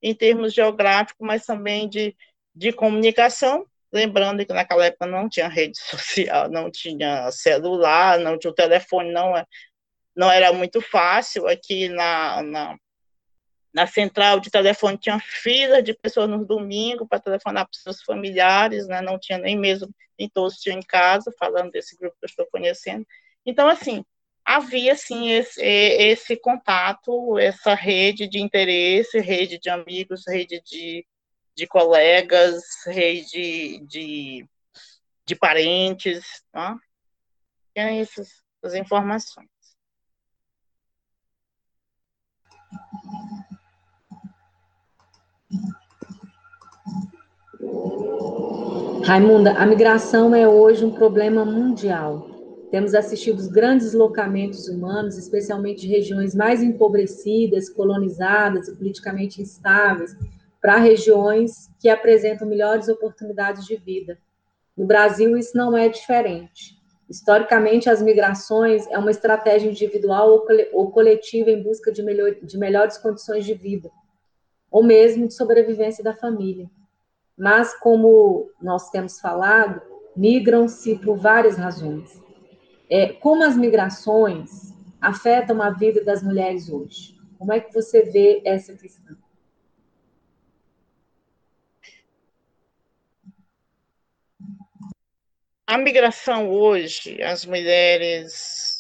em 0.02 0.14
termos 0.14 0.54
geográficos, 0.54 1.26
mas 1.26 1.46
também 1.46 1.88
de, 1.88 2.16
de 2.54 2.72
comunicação, 2.72 3.66
lembrando 3.92 4.46
que 4.46 4.54
naquela 4.54 4.86
época 4.86 5.06
não 5.06 5.30
tinha 5.30 5.48
rede 5.48 5.78
social, 5.80 6.50
não 6.50 6.70
tinha 6.70 7.32
celular, 7.32 8.20
não 8.20 8.38
tinha 8.38 8.52
o 8.52 8.56
telefone, 8.56 9.12
não, 9.12 9.36
é, 9.38 9.46
não 10.16 10.32
era 10.32 10.52
muito 10.54 10.82
fácil. 10.82 11.48
Aqui 11.48 11.90
na, 11.90 12.42
na, 12.44 12.78
na 13.74 13.88
central 13.88 14.40
de 14.40 14.50
telefone 14.50 14.98
tinha 14.98 15.20
fila 15.20 15.82
de 15.82 15.94
pessoas 15.94 16.30
no 16.30 16.46
domingo 16.46 17.08
para 17.08 17.20
telefonar 17.20 17.66
para 17.66 17.80
seus 17.80 18.02
familiares, 18.02 18.88
né? 18.88 19.02
não 19.02 19.20
tinha 19.20 19.38
nem 19.38 19.58
mesmo, 19.58 19.94
nem 20.18 20.30
todos 20.30 20.58
tinham 20.58 20.80
em 20.80 20.84
casa, 20.84 21.34
falando 21.38 21.72
desse 21.72 21.96
grupo 21.98 22.16
que 22.20 22.26
eu 22.26 22.30
estou 22.30 22.48
conhecendo. 22.52 23.06
Então, 23.46 23.68
assim, 23.68 24.04
havia, 24.46 24.96
sim, 24.96 25.32
esse, 25.32 25.62
esse 25.62 26.38
contato, 26.38 27.38
essa 27.40 27.74
rede 27.74 28.28
de 28.28 28.40
interesse, 28.40 29.20
rede 29.20 29.58
de 29.60 29.70
amigos, 29.70 30.24
rede 30.28 30.62
de 30.64 31.06
de 31.56 31.66
colegas, 31.66 32.64
rede 32.86 33.80
de, 33.88 34.46
de 35.26 35.36
parentes, 35.36 36.44
tá? 36.52 36.78
Tem 37.74 38.02
essas, 38.02 38.44
essas 38.62 38.76
informações. 38.76 39.48
Raimunda, 49.06 49.52
a 49.54 49.66
migração 49.66 50.36
é 50.36 50.48
hoje 50.48 50.84
um 50.84 50.94
problema 50.94 51.46
mundial. 51.46 52.35
Temos 52.72 52.96
assistido 52.96 53.38
os 53.38 53.48
grandes 53.48 53.88
deslocamentos 53.88 54.68
humanos, 54.68 55.18
especialmente 55.18 55.82
de 55.82 55.88
regiões 55.88 56.34
mais 56.34 56.62
empobrecidas, 56.62 57.70
colonizadas 57.70 58.68
e 58.68 58.76
politicamente 58.76 59.42
instáveis, 59.42 60.16
para 60.62 60.78
regiões 60.78 61.70
que 61.80 61.88
apresentam 61.88 62.48
melhores 62.48 62.90
oportunidades 62.90 63.66
de 63.66 63.76
vida. 63.76 64.18
No 64.76 64.86
Brasil, 64.86 65.38
isso 65.38 65.56
não 65.56 65.78
é 65.78 65.88
diferente. 65.88 66.76
Historicamente, 67.08 67.88
as 67.88 68.02
migrações 68.02 68.88
é 68.88 68.98
uma 68.98 69.12
estratégia 69.12 69.70
individual 69.70 70.44
ou 70.74 70.92
coletiva 70.92 71.52
em 71.52 71.62
busca 71.62 71.92
de, 71.92 72.02
melhor, 72.02 72.34
de 72.42 72.58
melhores 72.58 72.98
condições 72.98 73.46
de 73.46 73.54
vida, 73.54 73.92
ou 74.72 74.84
mesmo 74.84 75.28
de 75.28 75.36
sobrevivência 75.36 76.04
da 76.04 76.16
família. 76.16 76.68
Mas, 77.38 77.78
como 77.80 78.50
nós 78.60 78.90
temos 78.90 79.20
falado, 79.20 79.82
migram-se 80.16 80.96
por 80.96 81.16
várias 81.16 81.58
razões. 81.58 82.25
É, 82.90 83.14
como 83.14 83.44
as 83.44 83.58
migrações 83.58 84.74
afetam 85.02 85.62
a 85.62 85.70
vida 85.70 86.04
das 86.04 86.22
mulheres 86.24 86.70
hoje? 86.70 87.16
Como 87.38 87.52
é 87.52 87.60
que 87.60 87.74
você 87.74 88.04
vê 88.04 88.42
essa 88.46 88.74
questão? 88.74 89.16
a 95.68 95.78
migração 95.78 96.50
hoje, 96.50 97.22
as 97.22 97.46
mulheres 97.46 98.75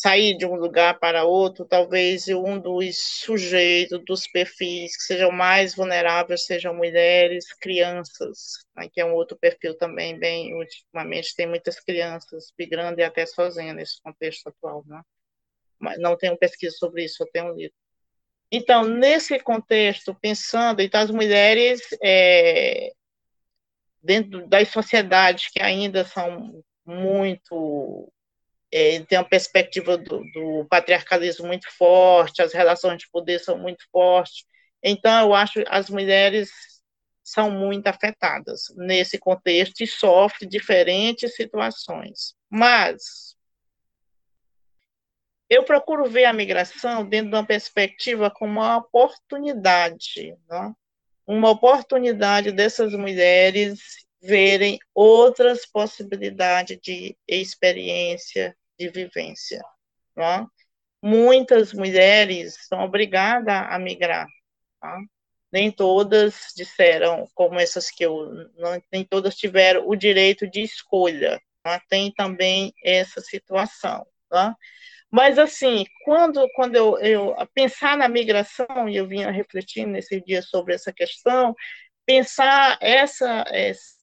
sair 0.00 0.36
de 0.36 0.46
um 0.46 0.54
lugar 0.54 0.98
para 0.98 1.24
outro, 1.24 1.64
talvez 1.64 2.28
um 2.28 2.58
dos 2.58 2.98
sujeitos, 2.98 4.00
dos 4.04 4.28
perfis 4.28 4.96
que 4.96 5.02
sejam 5.02 5.32
mais 5.32 5.74
vulneráveis 5.74 6.46
sejam 6.46 6.72
mulheres, 6.74 7.52
crianças, 7.54 8.64
né, 8.76 8.88
que 8.92 9.00
é 9.00 9.04
um 9.04 9.14
outro 9.14 9.36
perfil 9.36 9.76
também 9.76 10.16
bem, 10.18 10.54
ultimamente 10.54 11.34
tem 11.34 11.48
muitas 11.48 11.80
crianças 11.80 12.52
migrando 12.56 13.00
e 13.00 13.04
até 13.04 13.26
sozinhas 13.26 13.74
nesse 13.74 14.02
contexto 14.02 14.48
atual, 14.48 14.84
né? 14.86 15.02
Mas 15.78 15.98
não 15.98 16.16
tenho 16.16 16.36
pesquisa 16.36 16.76
sobre 16.76 17.04
isso, 17.04 17.22
eu 17.22 17.30
tenho 17.32 17.54
lido. 17.54 17.74
Então, 18.50 18.84
nesse 18.84 19.38
contexto, 19.40 20.14
pensando, 20.14 20.80
então 20.80 21.00
as 21.00 21.10
mulheres 21.10 21.80
é, 22.02 22.92
dentro 24.02 24.46
das 24.46 24.68
sociedades 24.68 25.48
que 25.50 25.60
ainda 25.60 26.04
são 26.04 26.62
muito 26.86 28.12
é, 28.70 29.00
tem 29.00 29.18
uma 29.18 29.28
perspectiva 29.28 29.96
do, 29.96 30.22
do, 30.32 30.66
patriarcalismo 30.68 31.46
muito 31.46 31.68
forte, 31.76 32.42
as 32.42 32.52
relações 32.52 32.98
de 32.98 33.10
poder 33.10 33.38
são 33.38 33.58
muito 33.58 33.84
fortes. 33.90 34.44
Então, 34.82 35.28
eu 35.28 35.34
acho 35.34 35.54
que 35.54 35.64
as 35.68 35.88
mulheres 35.90 36.50
são 37.22 37.50
muito 37.50 37.86
afetadas 37.86 38.62
nesse 38.76 39.18
contexto 39.18 39.82
e 39.82 39.86
sofrem 39.86 40.48
diferentes 40.48 41.34
situações. 41.34 42.34
Mas 42.48 43.36
eu 45.48 45.64
procuro 45.64 46.08
ver 46.08 46.24
a 46.24 46.32
migração 46.32 47.06
dentro 47.06 47.30
de 47.30 47.36
uma 47.36 47.46
perspectiva 47.46 48.30
como 48.30 48.60
uma 48.60 48.78
oportunidade, 48.78 50.36
né? 50.48 50.72
uma 51.26 51.50
oportunidade 51.50 52.52
dessas 52.52 52.92
mulheres 52.92 54.07
verem 54.20 54.78
outras 54.94 55.64
possibilidades 55.66 56.78
de 56.82 57.16
experiência, 57.26 58.56
de 58.78 58.88
vivência. 58.88 59.62
Tá? 60.14 60.46
Muitas 61.02 61.72
mulheres 61.72 62.56
são 62.68 62.80
obrigadas 62.80 63.54
a 63.68 63.78
migrar. 63.78 64.26
Tá? 64.80 64.98
Nem 65.52 65.70
todas 65.70 66.52
disseram, 66.56 67.26
como 67.34 67.58
essas 67.58 67.90
que 67.90 68.04
eu, 68.04 68.32
não, 68.56 68.82
nem 68.92 69.04
todas 69.04 69.36
tiveram 69.36 69.88
o 69.88 69.96
direito 69.96 70.48
de 70.48 70.62
escolha. 70.62 71.40
Tá? 71.62 71.80
Tem 71.88 72.12
também 72.12 72.72
essa 72.84 73.20
situação. 73.20 74.06
Tá? 74.28 74.56
Mas, 75.10 75.38
assim, 75.38 75.86
quando, 76.04 76.46
quando 76.54 76.76
eu, 76.76 76.98
eu 76.98 77.34
pensar 77.54 77.96
na 77.96 78.08
migração, 78.08 78.88
e 78.88 78.96
eu 78.96 79.06
vinha 79.06 79.30
refletindo 79.30 79.90
nesse 79.90 80.20
dia 80.20 80.42
sobre 80.42 80.74
essa 80.74 80.92
questão, 80.92 81.54
pensar 82.04 82.76
essa, 82.80 83.44
essa 83.48 83.97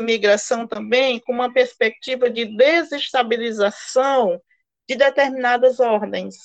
migração 0.00 0.66
também 0.66 1.20
com 1.20 1.32
uma 1.32 1.52
perspectiva 1.52 2.30
de 2.30 2.44
desestabilização 2.56 4.40
de 4.88 4.96
determinadas 4.96 5.80
ordens, 5.80 6.36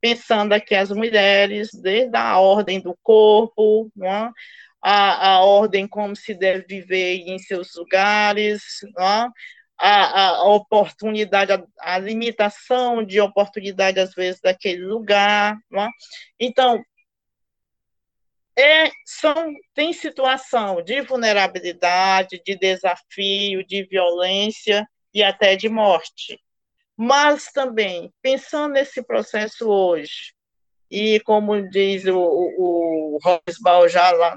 pensando 0.00 0.52
aqui 0.52 0.74
as 0.74 0.90
mulheres, 0.90 1.70
desde 1.72 2.16
a 2.16 2.38
ordem 2.38 2.80
do 2.80 2.96
corpo, 3.02 3.90
é? 4.02 4.30
a, 4.82 5.34
a 5.34 5.40
ordem 5.40 5.86
como 5.86 6.16
se 6.16 6.34
deve 6.34 6.64
viver 6.66 7.16
em 7.26 7.38
seus 7.38 7.74
lugares, 7.74 8.62
é? 8.98 9.26
a, 9.80 10.28
a 10.28 10.44
oportunidade, 10.44 11.52
a, 11.52 11.64
a, 11.78 11.98
limitação 11.98 13.02
de 13.04 13.20
oportunidade, 13.20 13.98
às 13.98 14.12
vezes, 14.14 14.40
daquele 14.40 14.84
lugar. 14.84 15.56
É? 15.74 15.88
Então, 16.38 16.82
é, 18.60 18.90
são, 19.04 19.52
tem 19.74 19.92
situação 19.92 20.82
de 20.82 21.00
vulnerabilidade, 21.02 22.40
de 22.44 22.56
desafio, 22.56 23.66
de 23.66 23.84
violência 23.84 24.86
e 25.12 25.22
até 25.22 25.56
de 25.56 25.68
morte. 25.68 26.40
Mas 26.96 27.50
também, 27.52 28.12
pensando 28.20 28.74
nesse 28.74 29.02
processo 29.02 29.68
hoje, 29.68 30.34
e 30.90 31.20
como 31.20 31.68
diz 31.70 32.04
o, 32.06 32.18
o, 32.18 33.16
o 33.16 33.18
Rosbal 33.22 33.88
já 33.88 34.10
lá, 34.10 34.36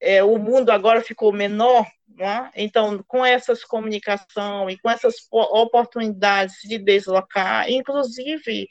é, 0.00 0.22
o 0.22 0.38
mundo 0.38 0.70
agora 0.70 1.02
ficou 1.02 1.32
menor, 1.32 1.86
é? 2.18 2.50
Então, 2.54 3.02
com 3.06 3.24
essas 3.24 3.64
comunicação 3.64 4.68
e 4.68 4.78
com 4.78 4.90
essas 4.90 5.14
oportunidades 5.30 6.56
de 6.64 6.76
deslocar, 6.78 7.70
inclusive 7.70 8.68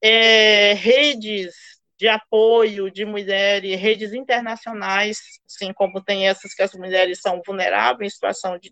é, 0.00 0.72
redes 0.74 1.81
de 2.02 2.08
apoio 2.08 2.90
de 2.90 3.04
mulheres, 3.04 3.80
redes 3.80 4.12
internacionais, 4.12 5.20
assim 5.46 5.72
como 5.72 6.02
tem 6.02 6.26
essas 6.26 6.52
que 6.52 6.60
as 6.60 6.74
mulheres 6.74 7.20
são 7.20 7.40
vulneráveis 7.46 8.10
em 8.10 8.12
situação 8.12 8.58
de, 8.58 8.70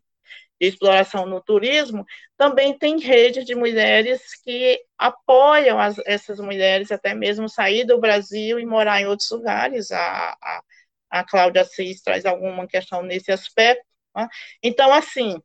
de 0.61 0.67
exploração 0.67 1.27
no 1.27 1.41
turismo, 1.41 2.05
também 2.37 2.77
tem 2.77 2.99
redes 2.99 3.45
de 3.45 3.55
mulheres 3.55 4.21
que 4.43 4.81
apoiam 4.99 5.79
as, 5.79 5.97
essas 6.07 6.41
mulheres 6.41 6.91
até 6.91 7.15
mesmo 7.15 7.49
sair 7.49 7.85
do 7.85 8.01
Brasil 8.01 8.59
e 8.59 8.67
morar 8.67 9.01
em 9.01 9.07
outros 9.07 9.31
lugares. 9.31 9.93
A, 9.93 10.37
a, 10.43 10.63
a 11.09 11.25
Cláudia 11.25 11.63
Assis 11.63 12.03
traz 12.03 12.27
alguma 12.27 12.67
questão 12.67 13.01
nesse 13.01 13.31
aspecto. 13.31 13.87
Né? 14.17 14.27
Então, 14.61 14.93
assim, 14.93 15.41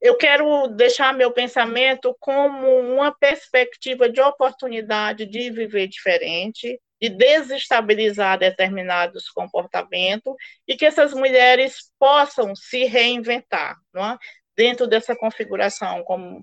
eu 0.00 0.16
quero 0.16 0.68
deixar 0.68 1.12
meu 1.12 1.32
pensamento 1.32 2.16
como 2.20 2.68
uma 2.80 3.12
perspectiva 3.12 4.08
de 4.08 4.20
oportunidade 4.20 5.26
de 5.26 5.50
viver 5.50 5.88
diferente, 5.88 6.80
de 7.00 7.08
desestabilizar 7.08 8.38
determinados 8.38 9.28
comportamentos 9.30 10.34
e 10.66 10.76
que 10.76 10.86
essas 10.86 11.12
mulheres 11.12 11.90
possam 11.98 12.54
se 12.54 12.84
reinventar, 12.84 13.76
é? 13.96 14.16
dentro 14.56 14.86
dessa 14.86 15.16
configuração 15.16 16.02
como 16.04 16.42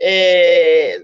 é, 0.00 0.98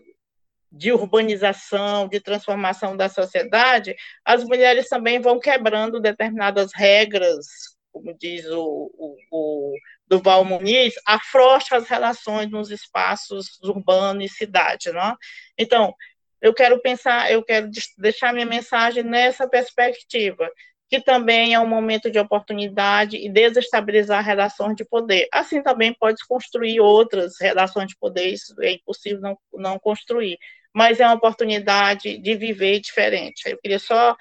de 0.70 0.92
urbanização, 0.92 2.08
de 2.08 2.20
transformação 2.20 2.96
da 2.96 3.08
sociedade, 3.08 3.94
as 4.24 4.44
mulheres 4.44 4.88
também 4.88 5.20
vão 5.20 5.38
quebrando 5.38 6.00
determinadas 6.00 6.70
regras 6.74 7.46
como 7.92 8.16
diz 8.18 8.46
o, 8.46 8.90
o, 8.96 9.16
o 9.30 9.74
Duval 10.12 10.44
Muniz, 10.44 10.92
afrouxa 11.06 11.74
as 11.74 11.88
relações 11.88 12.50
nos 12.50 12.70
espaços 12.70 13.58
urbanos 13.62 14.26
e 14.26 14.28
cidade, 14.28 14.92
não? 14.92 15.16
Então, 15.56 15.94
eu 16.38 16.52
quero 16.52 16.78
pensar, 16.82 17.32
eu 17.32 17.42
quero 17.42 17.70
deixar 17.96 18.34
minha 18.34 18.44
mensagem 18.44 19.02
nessa 19.02 19.48
perspectiva, 19.48 20.50
que 20.90 21.00
também 21.00 21.54
é 21.54 21.60
um 21.60 21.66
momento 21.66 22.10
de 22.10 22.18
oportunidade 22.18 23.16
e 23.16 23.30
desestabilizar 23.30 24.22
relações 24.22 24.76
de 24.76 24.84
poder. 24.84 25.28
Assim 25.32 25.62
também 25.62 25.94
pode 25.94 26.18
construir 26.28 26.78
outras 26.78 27.32
relações 27.40 27.88
de 27.88 27.96
poder, 27.96 28.26
isso 28.26 28.54
é 28.60 28.72
impossível 28.72 29.20
não, 29.22 29.38
não 29.54 29.78
construir, 29.78 30.36
mas 30.74 31.00
é 31.00 31.06
uma 31.06 31.14
oportunidade 31.14 32.18
de 32.18 32.34
viver 32.34 32.80
diferente. 32.80 33.48
Eu 33.48 33.56
queria 33.56 33.78
só 33.78 34.14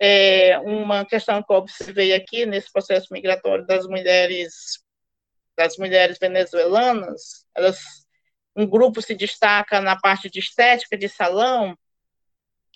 é, 0.00 0.58
uma 0.58 1.04
questão 1.04 1.40
que 1.40 1.52
eu 1.52 1.56
observei 1.56 2.12
aqui 2.14 2.44
nesse 2.44 2.72
processo 2.72 3.06
migratório 3.12 3.64
das 3.64 3.86
mulheres 3.86 4.84
das 5.56 5.76
mulheres 5.76 6.18
venezuelanas, 6.18 7.46
elas 7.54 8.06
um 8.54 8.66
grupo 8.66 9.02
se 9.02 9.14
destaca 9.14 9.80
na 9.80 10.00
parte 10.00 10.30
de 10.30 10.38
estética 10.38 10.96
de 10.96 11.08
salão, 11.08 11.76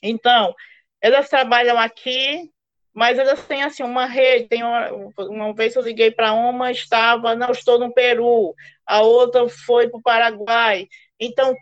então 0.02 0.54
elas 1.00 1.28
trabalham 1.28 1.78
aqui 1.78 2.50
mas 2.92 3.18
elas 3.18 3.46
têm 3.46 3.62
assim 3.62 3.82
uma 3.82 4.06
rede. 4.06 4.48
Tem 4.48 4.62
uma, 4.62 4.90
uma 5.18 5.54
vez 5.54 5.74
eu 5.74 5.82
liguei 5.82 6.10
para 6.10 6.32
uma, 6.32 6.70
estava, 6.70 7.34
não, 7.34 7.50
estou 7.50 7.78
no 7.78 7.92
Peru, 7.92 8.54
a 8.84 9.00
outra 9.02 9.48
foi 9.48 9.88
para 9.88 9.98
o 9.98 10.02
Paraguai. 10.02 10.88
Então, 11.18 11.54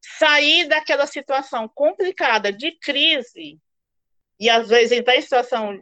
sair 0.00 0.68
daquela 0.68 1.06
situação 1.06 1.68
complicada 1.68 2.52
de 2.52 2.72
crise, 2.78 3.58
e 4.38 4.48
às 4.48 4.68
vezes 4.68 4.92
entrar 4.92 5.16
em 5.16 5.22
situação 5.22 5.78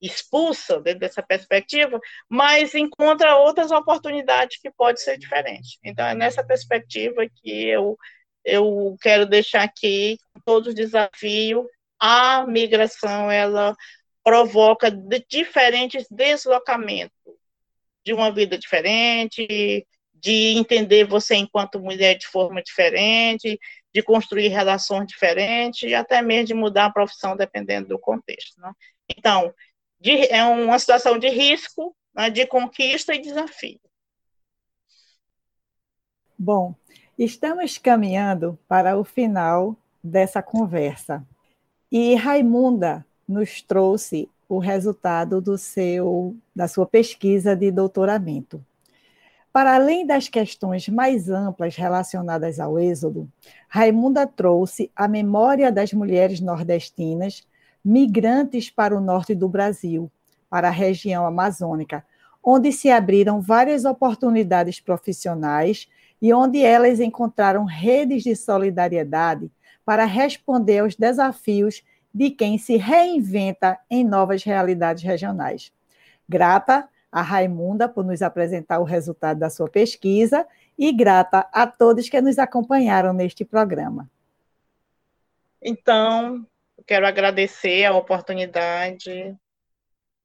expulsa 0.00 0.80
dentro 0.80 1.00
dessa 1.00 1.22
perspectiva, 1.22 2.00
mas 2.28 2.74
encontra 2.74 3.36
outras 3.36 3.70
oportunidades 3.70 4.58
que 4.60 4.70
pode 4.70 5.00
ser 5.00 5.18
diferente. 5.18 5.78
Então, 5.84 6.06
é 6.06 6.14
nessa 6.14 6.42
perspectiva 6.42 7.26
que 7.28 7.66
eu, 7.66 7.98
eu 8.44 8.96
quero 9.00 9.26
deixar 9.26 9.62
aqui 9.62 10.18
todos 10.44 10.68
os 10.68 10.74
desafios 10.74 11.66
a 12.00 12.46
migração 12.46 13.30
ela 13.30 13.76
provoca 14.24 14.90
de 14.90 15.24
diferentes 15.28 16.06
deslocamentos 16.10 17.14
de 18.02 18.14
uma 18.14 18.32
vida 18.32 18.56
diferente, 18.56 19.86
de 20.14 20.54
entender 20.56 21.04
você 21.04 21.34
enquanto 21.36 21.78
mulher 21.78 22.16
de 22.16 22.26
forma 22.26 22.62
diferente, 22.62 23.58
de 23.92 24.02
construir 24.02 24.48
relações 24.48 25.06
diferentes 25.06 25.82
e 25.82 25.94
até 25.94 26.22
mesmo 26.22 26.46
de 26.46 26.54
mudar 26.54 26.86
a 26.86 26.92
profissão 26.92 27.36
dependendo 27.36 27.88
do 27.88 27.98
contexto. 27.98 28.58
Né? 28.58 28.72
Então, 29.16 29.52
de, 30.00 30.32
é 30.32 30.42
uma 30.44 30.78
situação 30.78 31.18
de 31.18 31.28
risco, 31.28 31.94
né, 32.14 32.30
de 32.30 32.46
conquista 32.46 33.14
e 33.14 33.20
desafio. 33.20 33.78
Bom, 36.38 36.74
estamos 37.18 37.76
caminhando 37.76 38.58
para 38.66 38.96
o 38.96 39.04
final 39.04 39.76
dessa 40.02 40.42
conversa. 40.42 41.22
E 41.92 42.14
Raimunda 42.14 43.04
nos 43.28 43.60
trouxe 43.60 44.28
o 44.48 44.58
resultado 44.58 45.40
do 45.40 45.58
seu, 45.58 46.34
da 46.56 46.66
sua 46.66 46.86
pesquisa 46.86 47.54
de 47.54 47.70
doutoramento. 47.70 48.64
Para 49.52 49.74
além 49.74 50.06
das 50.06 50.28
questões 50.28 50.88
mais 50.88 51.28
amplas 51.28 51.76
relacionadas 51.76 52.58
ao 52.58 52.78
Êxodo, 52.78 53.30
Raimunda 53.68 54.26
trouxe 54.26 54.90
a 54.94 55.06
memória 55.06 55.70
das 55.70 55.92
mulheres 55.92 56.40
nordestinas 56.40 57.46
migrantes 57.84 58.70
para 58.70 58.96
o 58.96 59.00
norte 59.00 59.34
do 59.34 59.48
Brasil, 59.48 60.10
para 60.48 60.68
a 60.68 60.72
região 60.72 61.26
amazônica, 61.26 62.04
onde 62.42 62.72
se 62.72 62.90
abriram 62.90 63.40
várias 63.40 63.84
oportunidades 63.84 64.80
profissionais 64.80 65.88
e 66.20 66.32
onde 66.32 66.62
elas 66.62 67.00
encontraram 67.00 67.64
redes 67.64 68.22
de 68.22 68.34
solidariedade 68.34 69.50
para 69.84 70.04
responder 70.04 70.80
aos 70.80 70.94
desafios 70.94 71.82
de 72.12 72.30
quem 72.30 72.58
se 72.58 72.76
reinventa 72.76 73.78
em 73.88 74.04
novas 74.04 74.42
realidades 74.42 75.02
regionais. 75.02 75.72
Grata 76.28 76.88
a 77.10 77.22
Raimunda 77.22 77.88
por 77.88 78.04
nos 78.04 78.22
apresentar 78.22 78.78
o 78.78 78.84
resultado 78.84 79.38
da 79.38 79.50
sua 79.50 79.68
pesquisa 79.68 80.46
e 80.78 80.92
grata 80.92 81.46
a 81.52 81.66
todos 81.66 82.08
que 82.08 82.20
nos 82.20 82.38
acompanharam 82.38 83.12
neste 83.12 83.44
programa. 83.44 84.08
Então, 85.62 86.46
quero 86.90 87.06
agradecer 87.06 87.84
a 87.84 87.94
oportunidade 87.94 89.36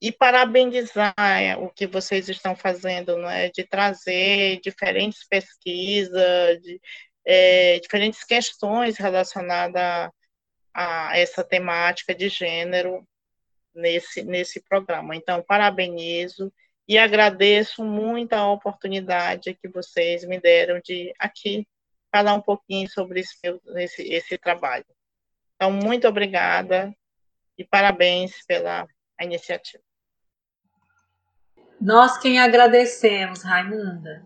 e 0.01 0.11
parabenizar 0.11 1.13
o 1.59 1.69
que 1.69 1.85
vocês 1.85 2.27
estão 2.27 2.55
fazendo, 2.55 3.15
não 3.17 3.29
é? 3.29 3.51
de 3.51 3.63
trazer 3.63 4.59
diferentes 4.61 5.27
pesquisas, 5.27 6.59
de, 6.63 6.81
é, 7.23 7.79
diferentes 7.79 8.23
questões 8.23 8.97
relacionadas 8.97 9.79
a, 9.79 10.11
a, 10.73 11.19
essa 11.19 11.43
temática 11.43 12.15
de 12.15 12.29
gênero 12.29 13.07
nesse, 13.71 14.23
nesse 14.23 14.59
programa. 14.59 15.15
Então, 15.15 15.43
parabenizo 15.43 16.51
e 16.87 16.97
agradeço 16.97 17.83
muito 17.83 18.33
a 18.33 18.51
oportunidade 18.51 19.53
que 19.53 19.67
vocês 19.67 20.25
me 20.25 20.39
deram 20.39 20.81
de 20.83 21.13
aqui 21.19 21.67
falar 22.11 22.33
um 22.33 22.41
pouquinho 22.41 22.89
sobre 22.89 23.19
esse, 23.19 23.37
esse, 23.75 24.01
esse 24.01 24.37
trabalho. 24.39 24.94
Então, 25.55 25.71
muito 25.71 26.07
obrigada 26.07 26.93
e 27.57 27.63
parabéns 27.63 28.45
pela 28.45 28.87
iniciativa. 29.21 29.83
Nós 31.79 32.17
quem 32.17 32.39
agradecemos, 32.39 33.43
Raimunda. 33.43 34.23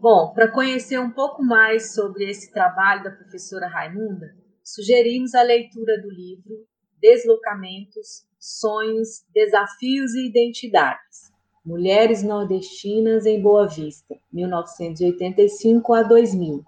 Bom, 0.00 0.32
para 0.32 0.50
conhecer 0.50 0.98
um 0.98 1.10
pouco 1.10 1.42
mais 1.42 1.94
sobre 1.94 2.28
esse 2.28 2.52
trabalho 2.52 3.04
da 3.04 3.10
professora 3.10 3.68
Raimunda, 3.68 4.34
sugerimos 4.62 5.34
a 5.34 5.42
leitura 5.42 6.00
do 6.00 6.10
livro 6.10 6.66
Deslocamentos, 7.00 8.26
Sonhos, 8.38 9.24
Desafios 9.32 10.14
e 10.14 10.26
Identidades. 10.26 11.32
Mulheres 11.64 12.22
Nordestinas 12.24 13.24
em 13.26 13.40
Boa 13.40 13.68
Vista, 13.68 14.16
1985 14.32 15.94
a 15.94 16.02
2000. 16.02 16.64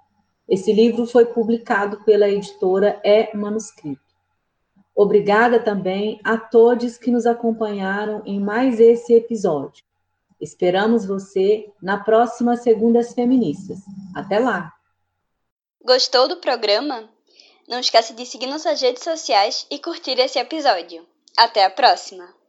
Esse 0.49 0.73
livro 0.73 1.07
foi 1.07 1.27
publicado 1.27 2.05
pela 2.05 2.29
editora 2.29 3.01
É 3.05 3.35
Manuscrito. 3.35 4.03
Obrigada 4.95 5.59
também 5.59 6.21
a 6.23 6.37
todos 6.37 6.99
que 6.99 7.11
nos 7.11 7.27
acompanharam 7.27 8.23
em 8.25 8.39
mais 8.39 8.79
esse 8.79 9.15
episódio. 9.15 9.83
Esperamos 10.41 11.07
você 11.07 11.73
na 11.83 11.99
próxima 11.99 12.57
Segundas 12.57 13.15
Feministas. 13.15 13.79
Até 14.15 14.39
lá! 14.39 14.73
Gostou 15.83 16.29
do 16.29 16.37
programa? 16.37 17.09
Não 17.67 17.81
esqueça 17.81 18.13
de 18.13 18.27
seguir 18.27 18.47
nossas 18.47 18.81
redes 18.81 19.03
sociais 19.03 19.67
e 19.71 19.79
curtir 19.79 20.19
esse 20.19 20.39
episódio. 20.39 21.07
Até 21.37 21.65
a 21.65 21.71
próxima! 21.71 22.44